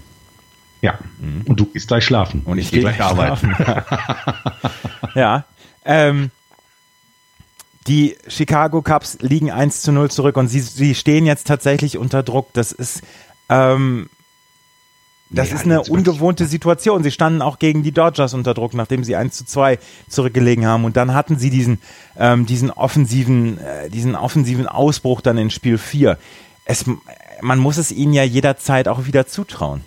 Ja. 0.81 0.99
Mhm. 1.19 1.43
Und 1.47 1.61
du 1.61 1.67
gehst 1.67 1.89
gleich 1.89 2.05
schlafen. 2.05 2.43
Und 2.45 2.59
ich, 2.59 2.67
ich 2.67 2.73
gehe 2.73 2.81
gleich 2.81 3.01
arbeiten. 3.01 3.55
ja. 5.15 5.45
Ähm, 5.85 6.31
die 7.87 8.17
Chicago 8.27 8.83
Cubs 8.83 9.19
liegen 9.21 9.51
1 9.51 9.83
zu 9.83 9.93
0 9.93 10.11
zurück 10.11 10.37
und 10.37 10.49
sie, 10.49 10.61
sie 10.61 10.95
stehen 10.95 11.27
jetzt 11.27 11.47
tatsächlich 11.47 11.99
unter 11.99 12.23
Druck. 12.23 12.53
Das 12.53 12.73
ist 12.73 13.03
ähm, 13.49 14.09
das 15.29 15.49
nee, 15.49 15.55
ist 15.57 15.65
eine 15.65 15.83
ungewohnte 15.83 16.47
Situation. 16.47 17.03
Sie 17.03 17.11
standen 17.11 17.43
auch 17.43 17.59
gegen 17.59 17.83
die 17.83 17.93
Dodgers 17.93 18.33
unter 18.33 18.55
Druck, 18.55 18.75
nachdem 18.75 19.03
sie 19.03 19.17
1 19.17 19.37
zu 19.37 19.45
2 19.45 19.79
zurückgelegen 20.09 20.67
haben. 20.67 20.85
Und 20.85 20.97
dann 20.97 21.15
hatten 21.15 21.37
sie 21.37 21.51
diesen, 21.51 21.79
ähm, 22.17 22.47
diesen 22.47 22.71
offensiven, 22.71 23.59
äh, 23.59 23.91
diesen 23.91 24.15
offensiven 24.15 24.67
Ausbruch 24.67 25.21
dann 25.21 25.37
in 25.37 25.51
Spiel 25.51 25.79
4. 25.79 26.17
Es, 26.65 26.85
man 27.41 27.59
muss 27.59 27.77
es 27.77 27.91
ihnen 27.91 28.13
ja 28.13 28.23
jederzeit 28.23 28.87
auch 28.87 29.07
wieder 29.07 29.27
zutrauen. 29.27 29.81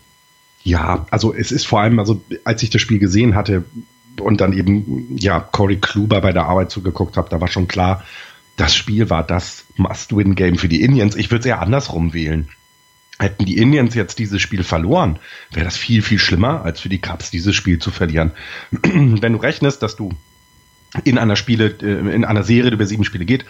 Ja, 0.63 1.05
also 1.09 1.33
es 1.33 1.53
ist 1.53 1.65
vor 1.65 1.79
allem, 1.79 1.99
also 1.99 2.21
als 2.43 2.61
ich 2.63 2.69
das 2.69 2.81
Spiel 2.81 2.99
gesehen 2.99 3.35
hatte 3.35 3.63
und 4.19 4.41
dann 4.41 4.51
eben, 4.51 5.15
ja, 5.17 5.39
Corey 5.39 5.77
Kluber 5.77 6.19
bei 6.19 6.33
der 6.33 6.47
Arbeit 6.47 6.69
zugeguckt 6.69 7.15
habe, 7.15 7.29
da 7.29 7.39
war 7.39 7.47
schon 7.47 7.69
klar, 7.69 8.03
das 8.57 8.75
Spiel 8.75 9.09
war 9.09 9.23
das 9.23 9.63
Must-Win-Game 9.77 10.57
für 10.57 10.67
die 10.67 10.81
Indians. 10.81 11.15
Ich 11.15 11.31
würde 11.31 11.39
es 11.39 11.45
eher 11.45 11.61
andersrum 11.61 12.13
wählen. 12.13 12.49
Hätten 13.19 13.45
die 13.45 13.57
Indians 13.57 13.95
jetzt 13.95 14.17
dieses 14.17 14.41
Spiel 14.41 14.63
verloren, 14.63 15.19
wäre 15.51 15.65
das 15.65 15.77
viel, 15.77 16.01
viel 16.01 16.19
schlimmer, 16.19 16.63
als 16.63 16.79
für 16.79 16.89
die 16.89 17.01
Cubs 17.01 17.31
dieses 17.31 17.55
Spiel 17.55 17.79
zu 17.79 17.91
verlieren. 17.91 18.31
Wenn 18.71 19.33
du 19.33 19.39
rechnest, 19.39 19.83
dass 19.83 19.95
du 19.95 20.13
in 21.03 21.17
einer 21.17 21.35
Spiele, 21.35 21.75
äh, 21.81 22.15
in 22.15 22.23
einer 22.23 22.43
Serie, 22.43 22.71
die 22.71 22.75
über 22.75 22.85
sieben 22.85 23.03
Spiele 23.03 23.25
geht, 23.25 23.45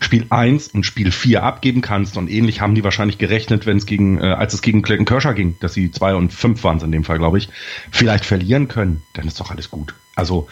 Spiel 0.00 0.26
1 0.30 0.68
und 0.68 0.84
Spiel 0.84 1.12
4 1.12 1.42
abgeben 1.42 1.82
kannst 1.82 2.16
und 2.16 2.30
ähnlich 2.30 2.60
haben 2.60 2.74
die 2.74 2.84
wahrscheinlich 2.84 3.18
gerechnet, 3.18 3.66
wenn 3.66 3.76
es 3.76 3.86
gegen, 3.86 4.18
äh, 4.18 4.26
als 4.26 4.54
es 4.54 4.62
gegen 4.62 4.82
Clayton 4.82 5.04
Kershaw 5.04 5.34
ging, 5.34 5.56
dass 5.60 5.74
sie 5.74 5.90
zwei 5.90 6.14
und 6.14 6.32
fünf 6.32 6.64
waren 6.64 6.80
in 6.80 6.92
dem 6.92 7.04
Fall, 7.04 7.18
glaube 7.18 7.38
ich, 7.38 7.48
vielleicht 7.90 8.24
verlieren 8.24 8.68
können, 8.68 9.02
dann 9.12 9.26
ist 9.26 9.38
doch 9.38 9.50
alles 9.50 9.70
gut. 9.70 9.94
Also 10.16 10.48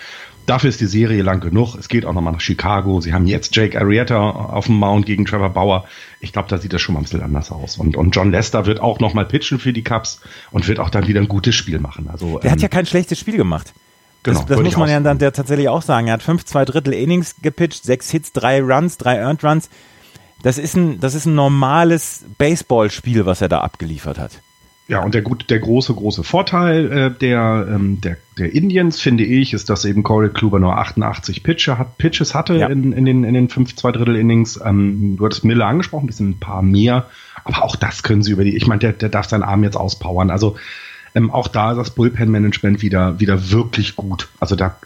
Dafür 0.48 0.70
ist 0.70 0.80
die 0.80 0.86
Serie 0.86 1.22
lang 1.22 1.40
genug. 1.40 1.74
Es 1.74 1.88
geht 1.88 2.06
auch 2.06 2.14
nochmal 2.14 2.32
nach 2.32 2.40
Chicago. 2.40 3.02
Sie 3.02 3.12
haben 3.12 3.26
jetzt 3.26 3.54
Jake 3.54 3.78
Arrieta 3.78 4.30
auf 4.30 4.64
dem 4.64 4.76
Mount 4.76 5.04
gegen 5.04 5.26
Trevor 5.26 5.50
Bauer. 5.50 5.84
Ich 6.20 6.32
glaube, 6.32 6.48
da 6.48 6.56
sieht 6.56 6.72
das 6.72 6.80
schon 6.80 6.94
mal 6.94 7.00
ein 7.00 7.02
bisschen 7.02 7.20
anders 7.20 7.52
aus. 7.52 7.76
Und, 7.76 7.98
und 7.98 8.16
John 8.16 8.30
Lester 8.30 8.64
wird 8.64 8.80
auch 8.80 8.98
nochmal 8.98 9.26
pitchen 9.26 9.58
für 9.58 9.74
die 9.74 9.84
Cubs 9.84 10.22
und 10.50 10.66
wird 10.66 10.80
auch 10.80 10.88
dann 10.88 11.06
wieder 11.06 11.20
ein 11.20 11.28
gutes 11.28 11.54
Spiel 11.54 11.80
machen. 11.80 12.08
Also, 12.10 12.38
der 12.38 12.46
ähm, 12.46 12.52
hat 12.52 12.62
ja 12.62 12.68
kein 12.68 12.86
schlechtes 12.86 13.18
Spiel 13.18 13.36
gemacht. 13.36 13.74
Genau, 14.22 14.40
das, 14.40 14.46
das 14.46 14.60
muss 14.60 14.76
man 14.76 14.88
ja 14.88 15.00
dann 15.00 15.18
der 15.18 15.32
tatsächlich 15.32 15.68
auch 15.68 15.82
sagen. 15.82 16.08
Er 16.08 16.14
hat 16.14 16.22
fünf, 16.22 16.44
zwei 16.44 16.64
Drittel 16.64 16.92
Innings 16.92 17.36
gepitcht, 17.40 17.84
sechs 17.84 18.10
Hits, 18.10 18.32
drei 18.32 18.60
Runs, 18.60 18.98
drei 18.98 19.16
Earned 19.16 19.44
Runs. 19.44 19.70
Das 20.42 20.58
ist 20.58 20.76
ein, 20.76 21.00
das 21.00 21.14
ist 21.14 21.26
ein 21.26 21.34
normales 21.34 22.24
Baseballspiel, 22.38 23.26
was 23.26 23.40
er 23.40 23.48
da 23.48 23.60
abgeliefert 23.60 24.18
hat. 24.18 24.40
Ja, 24.88 25.02
und 25.02 25.14
der 25.14 25.20
gut, 25.20 25.50
der 25.50 25.58
große, 25.58 25.92
große 25.92 26.24
Vorteil 26.24 26.90
äh, 26.90 27.10
der, 27.10 27.66
ähm, 27.70 28.00
der, 28.00 28.16
der 28.38 28.54
Indians, 28.54 28.98
finde 28.98 29.22
ich, 29.22 29.52
ist, 29.52 29.68
dass 29.68 29.84
eben 29.84 30.02
Corey 30.02 30.30
Kluber 30.30 30.58
nur 30.58 30.78
88 30.78 31.42
Pitcher 31.42 31.76
hat, 31.76 31.98
Pitches 31.98 32.34
hatte 32.34 32.54
ja. 32.54 32.68
in, 32.68 32.92
in 32.92 33.04
den, 33.04 33.22
in 33.24 33.34
den 33.34 33.50
fünf, 33.50 33.76
zwei 33.76 33.92
Drittel 33.92 34.16
Innings. 34.16 34.58
Ähm, 34.64 35.16
du 35.18 35.26
hattest 35.26 35.44
Miller 35.44 35.66
angesprochen, 35.66 36.06
das 36.06 36.16
sind 36.16 36.30
ein 36.30 36.40
paar 36.40 36.62
mehr. 36.62 37.06
Aber 37.44 37.64
auch 37.64 37.76
das 37.76 38.02
können 38.02 38.22
sie 38.22 38.32
über 38.32 38.44
die, 38.44 38.56
ich 38.56 38.66
meine, 38.66 38.78
der, 38.78 38.94
der 38.94 39.10
darf 39.10 39.28
seinen 39.28 39.42
Arm 39.42 39.62
jetzt 39.62 39.76
auspowern. 39.76 40.30
Also, 40.30 40.56
ähm, 41.18 41.30
auch 41.30 41.48
da 41.48 41.72
ist 41.72 41.78
das 41.78 41.90
Bullpen-Management 41.90 42.80
wieder, 42.80 43.18
wieder 43.20 43.50
wirklich 43.50 43.96
gut. 43.96 44.28
Also 44.40 44.56
da 44.56 44.76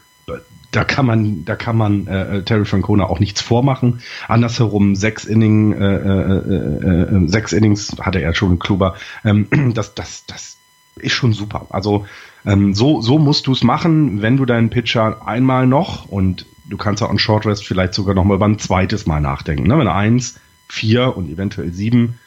da 0.72 0.84
kann 0.84 1.04
man, 1.04 1.44
da 1.44 1.54
kann 1.54 1.76
man 1.76 2.06
äh, 2.06 2.38
äh, 2.38 2.42
Terry 2.44 2.64
Francona 2.64 3.04
auch 3.04 3.20
nichts 3.20 3.42
vormachen. 3.42 4.00
Andersherum 4.26 4.96
sechs 4.96 5.26
Inning, 5.26 5.74
äh, 5.74 5.96
äh, 5.96 6.38
äh, 6.38 7.24
äh, 7.24 7.28
sechs 7.28 7.52
Innings 7.52 7.94
hatte 8.00 8.20
er 8.20 8.34
schon 8.34 8.58
Kluber. 8.58 8.94
Ähm, 9.22 9.48
das, 9.74 9.94
das, 9.94 10.24
das 10.24 10.56
ist 10.96 11.12
schon 11.12 11.34
super. 11.34 11.66
Also 11.68 12.06
ähm, 12.46 12.72
so, 12.72 13.02
so 13.02 13.18
musst 13.18 13.46
du 13.46 13.52
es 13.52 13.62
machen, 13.62 14.22
wenn 14.22 14.38
du 14.38 14.46
deinen 14.46 14.70
Pitcher 14.70 15.26
einmal 15.26 15.66
noch 15.66 16.06
und 16.06 16.46
du 16.64 16.78
kannst 16.78 17.02
auch 17.02 17.10
an 17.10 17.18
Short 17.18 17.44
Rest 17.44 17.66
vielleicht 17.66 17.92
sogar 17.92 18.14
noch 18.14 18.24
mal 18.24 18.36
über 18.36 18.48
ein 18.48 18.58
zweites 18.58 19.06
Mal 19.06 19.20
nachdenken. 19.20 19.68
Ne? 19.68 19.78
Wenn 19.78 19.88
eins, 19.88 20.40
vier 20.70 21.18
und 21.18 21.28
eventuell 21.28 21.70
sieben 21.74 22.18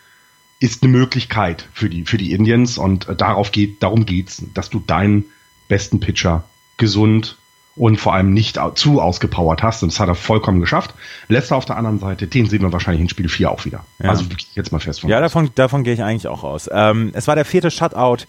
ist 0.59 0.83
eine 0.83 0.91
Möglichkeit 0.91 1.67
für 1.73 1.89
die, 1.89 2.05
für 2.05 2.17
die 2.17 2.31
Indians 2.31 2.77
und 2.77 3.07
äh, 3.09 3.15
darauf 3.15 3.51
geht, 3.51 3.83
darum 3.83 4.05
geht's, 4.05 4.43
dass 4.53 4.69
du 4.69 4.79
deinen 4.79 5.25
besten 5.67 5.99
Pitcher 5.99 6.43
gesund 6.77 7.37
und 7.75 7.97
vor 7.97 8.13
allem 8.13 8.33
nicht 8.33 8.57
zu 8.75 9.01
ausgepowert 9.01 9.61
hast. 9.61 9.83
Und 9.83 9.91
das 9.91 9.99
hat 9.99 10.07
er 10.07 10.15
vollkommen 10.15 10.61
geschafft. 10.61 10.93
Letzter 11.27 11.57
auf 11.57 11.65
der 11.65 11.75
anderen 11.75 11.99
Seite, 11.99 12.27
den 12.27 12.47
sehen 12.47 12.61
wir 12.61 12.71
wahrscheinlich 12.71 13.01
in 13.01 13.09
Spiel 13.09 13.27
4 13.27 13.51
auch 13.51 13.65
wieder. 13.65 13.85
Ja. 13.99 14.09
Also 14.09 14.25
wirklich 14.25 14.47
jetzt 14.55 14.71
mal 14.71 14.79
fest 14.79 15.01
von. 15.01 15.09
Ja, 15.09 15.19
davon, 15.19 15.49
davon 15.55 15.83
gehe 15.83 15.93
ich 15.93 16.03
eigentlich 16.03 16.27
auch 16.27 16.43
aus. 16.43 16.69
Ähm, 16.71 17.11
es 17.13 17.27
war 17.27 17.35
der 17.35 17.45
vierte 17.45 17.71
Shutout 17.71 18.25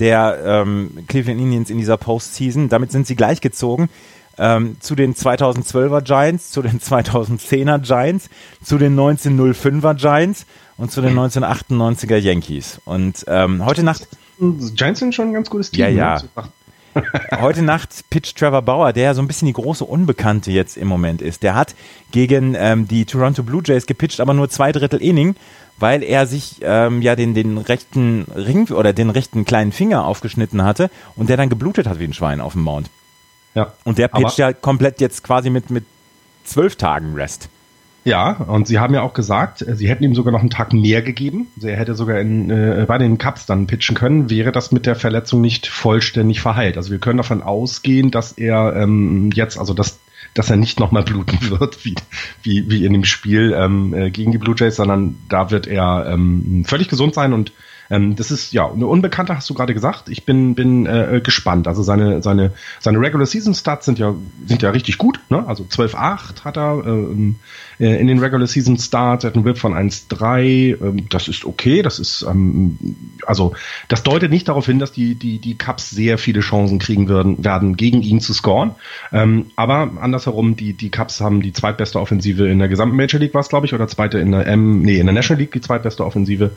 der 0.00 0.40
ähm, 0.44 1.04
Cleveland 1.06 1.40
Indians 1.40 1.70
in 1.70 1.78
dieser 1.78 1.96
Postseason. 1.96 2.68
Damit 2.68 2.90
sind 2.90 3.06
sie 3.06 3.16
gleichgezogen 3.16 3.88
ähm, 4.38 4.76
zu 4.80 4.94
den 4.94 5.14
2012er 5.14 6.02
Giants, 6.02 6.50
zu 6.50 6.62
den 6.62 6.80
2010er 6.80 7.78
Giants, 7.78 8.30
zu 8.62 8.78
den 8.78 8.98
1905er 8.98 9.94
Giants 9.94 10.46
und 10.76 10.90
zu 10.92 11.00
den 11.00 11.18
1998er 11.18 12.16
Yankees. 12.16 12.80
Und 12.84 13.24
ähm, 13.28 13.64
heute 13.64 13.82
Nacht. 13.82 14.08
Giants 14.38 15.00
sind 15.00 15.14
schon 15.14 15.28
ein 15.28 15.32
ganz 15.32 15.50
gutes 15.50 15.70
Team. 15.70 15.80
Ja, 15.80 15.88
ja. 15.88 16.22
Ne? 16.36 16.44
Heute 17.40 17.62
Nacht 17.62 18.04
pitcht 18.10 18.38
Trevor 18.38 18.62
Bauer, 18.62 18.92
der 18.92 19.04
ja 19.04 19.14
so 19.14 19.22
ein 19.22 19.28
bisschen 19.28 19.46
die 19.46 19.52
große 19.52 19.84
Unbekannte 19.84 20.50
jetzt 20.50 20.76
im 20.76 20.88
Moment 20.88 21.22
ist. 21.22 21.42
Der 21.42 21.54
hat 21.54 21.74
gegen 22.10 22.54
ähm, 22.56 22.88
die 22.88 23.04
Toronto 23.04 23.42
Blue 23.42 23.62
Jays 23.64 23.86
gepitcht, 23.86 24.20
aber 24.20 24.34
nur 24.34 24.48
zwei 24.48 24.72
Drittel 24.72 25.00
Inning, 25.00 25.36
weil 25.78 26.02
er 26.02 26.26
sich 26.26 26.56
ähm, 26.62 27.02
ja 27.02 27.16
den, 27.16 27.34
den 27.34 27.58
rechten 27.58 28.26
Ring 28.34 28.70
oder 28.70 28.92
den 28.92 29.10
rechten 29.10 29.44
kleinen 29.44 29.72
Finger 29.72 30.04
aufgeschnitten 30.04 30.64
hatte 30.64 30.90
und 31.16 31.28
der 31.28 31.36
dann 31.36 31.48
geblutet 31.48 31.86
hat 31.86 31.98
wie 32.00 32.04
ein 32.04 32.14
Schwein 32.14 32.40
auf 32.40 32.52
dem 32.52 32.62
Mount. 32.62 32.90
Ja. 33.58 33.72
Und 33.82 33.98
der 33.98 34.06
pitcht 34.06 34.38
ja 34.38 34.52
komplett 34.52 35.00
jetzt 35.00 35.24
quasi 35.24 35.50
mit, 35.50 35.68
mit 35.70 35.84
zwölf 36.44 36.76
Tagen 36.76 37.14
Rest. 37.14 37.48
Ja, 38.04 38.30
und 38.30 38.68
sie 38.68 38.78
haben 38.78 38.94
ja 38.94 39.02
auch 39.02 39.12
gesagt, 39.12 39.62
äh, 39.62 39.74
sie 39.74 39.88
hätten 39.88 40.04
ihm 40.04 40.14
sogar 40.14 40.32
noch 40.32 40.40
einen 40.40 40.48
Tag 40.48 40.72
mehr 40.72 41.02
gegeben. 41.02 41.48
Er 41.60 41.76
hätte 41.76 41.96
sogar 41.96 42.20
in, 42.20 42.50
äh, 42.50 42.84
bei 42.86 42.98
den 42.98 43.18
Cups 43.18 43.46
dann 43.46 43.66
pitchen 43.66 43.96
können, 43.96 44.30
wäre 44.30 44.52
das 44.52 44.70
mit 44.70 44.86
der 44.86 44.94
Verletzung 44.94 45.40
nicht 45.40 45.66
vollständig 45.66 46.40
verheilt. 46.40 46.76
Also 46.76 46.92
wir 46.92 47.00
können 47.00 47.16
davon 47.16 47.42
ausgehen, 47.42 48.12
dass 48.12 48.30
er 48.32 48.76
ähm, 48.76 49.30
jetzt, 49.34 49.58
also 49.58 49.74
dass, 49.74 49.98
dass 50.38 50.50
er 50.50 50.56
nicht 50.56 50.78
nochmal 50.78 51.02
bluten 51.02 51.50
wird, 51.50 51.84
wie, 51.84 51.96
wie, 52.42 52.70
wie 52.70 52.84
in 52.84 52.92
dem 52.92 53.04
Spiel 53.04 53.52
ähm, 53.56 53.92
äh, 53.92 54.10
gegen 54.10 54.30
die 54.30 54.38
Blue 54.38 54.54
Jays, 54.56 54.76
sondern 54.76 55.16
da 55.28 55.50
wird 55.50 55.66
er 55.66 56.06
ähm, 56.08 56.64
völlig 56.64 56.88
gesund 56.88 57.14
sein 57.14 57.32
und 57.32 57.52
ähm, 57.90 58.16
das 58.16 58.30
ist 58.30 58.52
ja 58.52 58.70
eine 58.70 58.86
Unbekannte, 58.86 59.34
hast 59.34 59.50
du 59.50 59.54
gerade 59.54 59.74
gesagt. 59.74 60.08
Ich 60.08 60.24
bin 60.24 60.54
bin 60.54 60.86
äh, 60.86 61.20
gespannt. 61.24 61.66
Also 61.66 61.82
seine 61.82 62.22
seine 62.22 62.52
seine 62.80 63.00
Regular 63.00 63.26
Season 63.26 63.54
Stats 63.54 63.86
sind 63.86 63.98
ja 63.98 64.14
sind 64.46 64.62
ja 64.62 64.70
richtig 64.70 64.98
gut. 64.98 65.20
Ne? 65.30 65.44
Also 65.46 65.64
12-8 65.64 66.44
hat 66.44 66.58
er 66.58 66.82
ähm, 66.84 67.36
äh, 67.36 67.67
in 67.78 68.06
den 68.06 68.18
Regular 68.18 68.46
Season 68.46 68.78
Starts. 68.78 69.24
Er 69.24 69.28
hat 69.28 69.36
einen 69.36 69.44
WIP 69.44 69.58
von 69.58 69.74
1-3. 69.74 70.80
Ähm, 70.82 71.08
das 71.08 71.28
ist 71.28 71.44
okay. 71.44 71.82
Das 71.82 71.98
ist 71.98 72.22
ähm, 72.22 72.78
also 73.26 73.54
das 73.88 74.02
deutet 74.02 74.30
nicht 74.30 74.48
darauf 74.48 74.66
hin, 74.66 74.78
dass 74.78 74.92
die 74.92 75.14
die 75.14 75.38
die 75.38 75.56
Cups 75.56 75.90
sehr 75.90 76.18
viele 76.18 76.40
Chancen 76.40 76.78
kriegen 76.78 77.08
würden 77.08 77.44
werden 77.44 77.76
gegen 77.76 78.02
ihn 78.02 78.20
zu 78.20 78.34
scoren. 78.34 78.74
Ähm, 79.12 79.46
aber 79.56 79.90
andersherum 80.00 80.56
die 80.56 80.72
die 80.72 80.90
Cups 80.90 81.20
haben 81.20 81.40
die 81.40 81.52
zweitbeste 81.52 82.00
Offensive 82.00 82.48
in 82.48 82.58
der 82.58 82.68
gesamten 82.68 82.96
Major 82.96 83.20
League, 83.20 83.34
was 83.34 83.48
glaube 83.48 83.66
ich, 83.66 83.74
oder 83.74 83.88
zweite 83.88 84.18
in 84.18 84.32
der 84.32 84.46
M, 84.46 84.82
nee 84.82 84.98
in 84.98 85.06
der 85.06 85.14
National 85.14 85.40
League 85.40 85.52
die 85.52 85.60
zweitbeste 85.60 86.04
Offensive. 86.04 86.50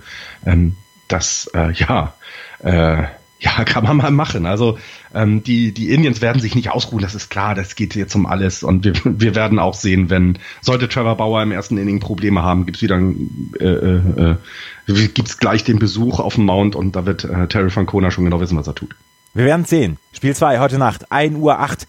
Das, 1.12 1.51
äh, 1.53 1.73
ja, 1.73 2.13
äh, 2.60 3.03
ja, 3.41 3.63
kann 3.65 3.84
man 3.84 3.97
mal 3.97 4.12
machen. 4.12 4.45
Also 4.45 4.77
ähm, 5.13 5.43
die, 5.43 5.73
die 5.73 5.91
Indians 5.91 6.21
werden 6.21 6.41
sich 6.41 6.56
nicht 6.56 6.71
ausruhen, 6.71 7.01
das 7.01 7.15
ist 7.15 7.30
klar, 7.30 7.56
das 7.56 7.75
geht 7.75 7.95
jetzt 7.95 8.15
um 8.15 8.25
alles. 8.25 8.63
Und 8.63 8.86
wir, 8.86 8.93
wir 9.04 9.36
werden 9.36 9.60
auch 9.60 9.73
sehen, 9.73 10.10
wenn, 10.10 10.39
sollte 10.62 10.88
Trevor 10.88 11.17
Bauer 11.17 11.43
im 11.43 11.51
ersten 11.51 11.77
Inning 11.77 11.99
Probleme 11.99 12.43
haben, 12.43 12.65
gibt's 12.65 12.82
wieder 12.82 12.97
äh, 13.60 13.65
äh, 13.65 14.36
äh, 14.88 15.08
gibt's 15.08 15.38
gleich 15.38 15.63
den 15.63 15.80
Besuch 15.80 16.19
auf 16.19 16.36
dem 16.36 16.45
Mount 16.45 16.75
und 16.75 16.95
da 16.95 17.06
wird 17.06 17.25
äh, 17.25 17.47
Terry 17.47 17.69
Francona 17.69 18.12
schon 18.12 18.25
genau 18.25 18.39
wissen, 18.39 18.58
was 18.58 18.67
er 18.67 18.75
tut. 18.75 18.95
Wir 19.34 19.45
werden 19.45 19.65
sehen. 19.65 19.97
Spiel 20.12 20.36
2 20.36 20.60
heute 20.60 20.77
Nacht, 20.77 21.12
1 21.12 21.38
Uhr 21.38 21.60
8 21.60 21.88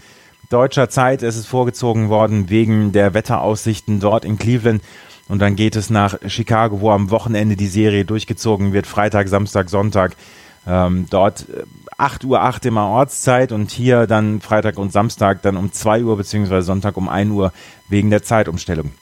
deutscher 0.48 0.88
Zeit. 0.88 1.22
Es 1.22 1.36
ist 1.36 1.46
vorgezogen 1.46 2.08
worden 2.08 2.50
wegen 2.50 2.92
der 2.92 3.14
Wetteraussichten 3.14 4.00
dort 4.00 4.24
in 4.24 4.38
Cleveland. 4.38 4.82
Und 5.28 5.40
dann 5.40 5.56
geht 5.56 5.76
es 5.76 5.90
nach 5.90 6.18
Chicago, 6.26 6.80
wo 6.80 6.90
am 6.90 7.10
Wochenende 7.10 7.56
die 7.56 7.66
Serie 7.66 8.04
durchgezogen 8.04 8.72
wird. 8.72 8.86
Freitag, 8.86 9.28
Samstag, 9.28 9.70
Sonntag. 9.70 10.14
Ähm, 10.66 11.07
dort 11.11 11.46
8 11.98 12.25
äh, 12.25 12.27
Uhr 12.27 12.40
8 12.40 12.66
immer 12.66 12.88
Ortszeit 12.88 13.53
und 13.53 13.70
hier 13.70 14.07
dann 14.07 14.40
Freitag 14.40 14.79
und 14.79 14.92
Samstag 14.92 15.42
dann 15.42 15.57
um 15.57 15.72
2 15.72 16.05
Uhr 16.05 16.16
beziehungsweise 16.16 16.66
Sonntag 16.66 16.96
um 16.96 17.09
1 17.09 17.31
Uhr 17.33 17.53
wegen 17.88 18.11
der 18.11 18.22
Zeitumstellung. 18.22 18.92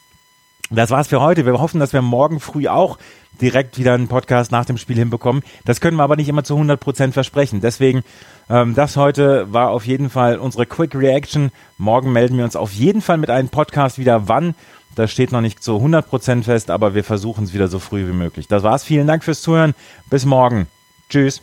Das 0.70 0.90
war's 0.90 1.08
für 1.08 1.20
heute. 1.20 1.44
Wir 1.44 1.60
hoffen, 1.60 1.80
dass 1.80 1.92
wir 1.92 2.00
morgen 2.00 2.38
früh 2.38 2.68
auch 2.68 2.98
direkt 3.40 3.78
wieder 3.78 3.94
einen 3.94 4.08
Podcast 4.08 4.52
nach 4.52 4.64
dem 4.64 4.78
Spiel 4.78 4.96
hinbekommen. 4.96 5.42
Das 5.64 5.80
können 5.80 5.96
wir 5.96 6.04
aber 6.04 6.16
nicht 6.16 6.28
immer 6.28 6.44
zu 6.44 6.54
100 6.54 6.78
Prozent 6.78 7.14
versprechen. 7.14 7.60
Deswegen, 7.60 8.04
ähm, 8.48 8.74
das 8.74 8.96
heute 8.96 9.52
war 9.52 9.70
auf 9.70 9.86
jeden 9.86 10.10
Fall 10.10 10.38
unsere 10.38 10.66
Quick 10.66 10.94
Reaction. 10.94 11.50
Morgen 11.76 12.12
melden 12.12 12.36
wir 12.36 12.44
uns 12.44 12.56
auf 12.56 12.72
jeden 12.72 13.02
Fall 13.02 13.18
mit 13.18 13.30
einem 13.30 13.48
Podcast 13.48 13.98
wieder. 13.98 14.28
Wann 14.28 14.54
das 14.94 15.10
steht 15.10 15.32
noch 15.32 15.40
nicht 15.40 15.62
zu 15.62 15.76
100% 15.76 16.44
fest, 16.44 16.70
aber 16.70 16.94
wir 16.94 17.04
versuchen 17.04 17.44
es 17.44 17.54
wieder 17.54 17.68
so 17.68 17.78
früh 17.78 18.06
wie 18.08 18.12
möglich. 18.12 18.48
Das 18.48 18.62
war's. 18.62 18.84
Vielen 18.84 19.06
Dank 19.06 19.24
fürs 19.24 19.42
Zuhören. 19.42 19.74
Bis 20.08 20.24
morgen. 20.24 20.66
Tschüss. 21.08 21.42